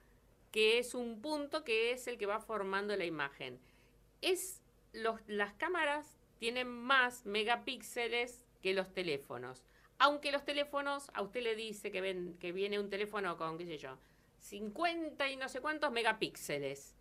que 0.51 0.79
es 0.79 0.95
un 0.95 1.21
punto 1.21 1.65
que 1.65 1.93
es 1.93 2.07
el 2.07 2.17
que 2.17 2.27
va 2.27 2.41
formando 2.41 2.97
la 2.97 3.05
imagen. 3.05 3.61
Es 4.23 4.63
los, 4.93 5.21
las 5.27 5.53
cámaras 5.55 6.17
tienen 6.39 6.69
más 6.69 7.27
megapíxeles 7.27 8.45
que 8.63 8.75
los 8.75 8.93
teléfonos. 8.93 9.63
Aunque 9.99 10.31
los 10.33 10.45
teléfonos, 10.45 11.11
a 11.15 11.23
usted 11.23 11.43
le 11.43 11.55
dice 11.57 11.91
que, 11.91 12.01
ven, 12.01 12.37
que 12.39 12.53
viene 12.53 12.79
un 12.79 12.89
teléfono 12.89 13.37
con, 13.37 13.59
qué 13.59 13.67
sé 13.67 13.79
yo, 13.79 13.99
50 14.39 15.29
y 15.31 15.37
no 15.37 15.49
sé 15.49 15.61
cuántos 15.61 15.91
megapíxeles. 15.91 16.95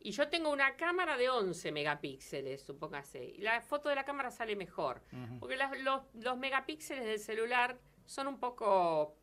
Y 0.00 0.10
yo 0.10 0.28
tengo 0.28 0.50
una 0.50 0.76
cámara 0.76 1.16
de 1.16 1.30
11 1.30 1.70
megapíxeles, 1.72 2.62
supóngase. 2.62 3.24
Y 3.24 3.38
la 3.38 3.60
foto 3.60 3.88
de 3.88 3.94
la 3.94 4.04
cámara 4.04 4.30
sale 4.30 4.56
mejor. 4.56 5.00
Porque 5.38 5.56
los, 5.78 6.36
megapíxeles 6.38 7.04
del 7.04 7.18
celular 7.20 7.78
son 8.04 8.26
un 8.26 8.38
poco... 8.38 9.14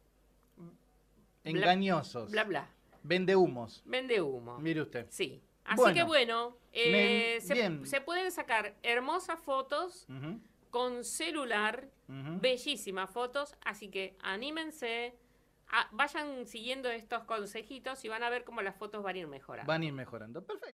Engañosos. 1.44 2.32
Bla, 2.32 2.44
bla. 2.46 2.70
Vende 3.04 3.36
humos. 3.36 3.82
Vende 3.86 4.22
humo. 4.22 4.58
Mire 4.60 4.82
usted. 4.82 5.08
Sí. 5.10 5.42
Así 5.66 5.78
Bueno. 5.82 5.96
que 5.96 6.04
bueno, 6.04 6.58
eh, 6.74 7.40
Me- 7.42 7.86
se, 7.86 8.02
pueden 8.02 8.32
sacar 8.32 8.76
hermosas 8.82 9.40
fotos 9.40 10.08
con 10.70 11.04
celular, 11.04 11.90
bellísimas 12.42 13.10
fotos, 13.10 13.56
así 13.64 13.90
que 13.90 14.18
anímense, 14.22 15.16
a- 15.68 15.88
vayan 15.92 16.48
siguiendo 16.48 16.90
estos 16.90 17.24
consejitos 17.26 18.04
y 18.04 18.08
van 18.10 18.24
a 18.24 18.30
ver 18.30 18.44
cómo 18.44 18.62
las 18.62 18.76
fotos 18.76 19.04
van 19.04 19.16
a 19.16 19.20
ir 19.20 19.28
mejorando. 19.28 19.68
Van 19.72 19.82
a 19.82 19.86
ir 19.86 19.94
mejorando. 19.94 20.44
Perfecto. 20.44 20.68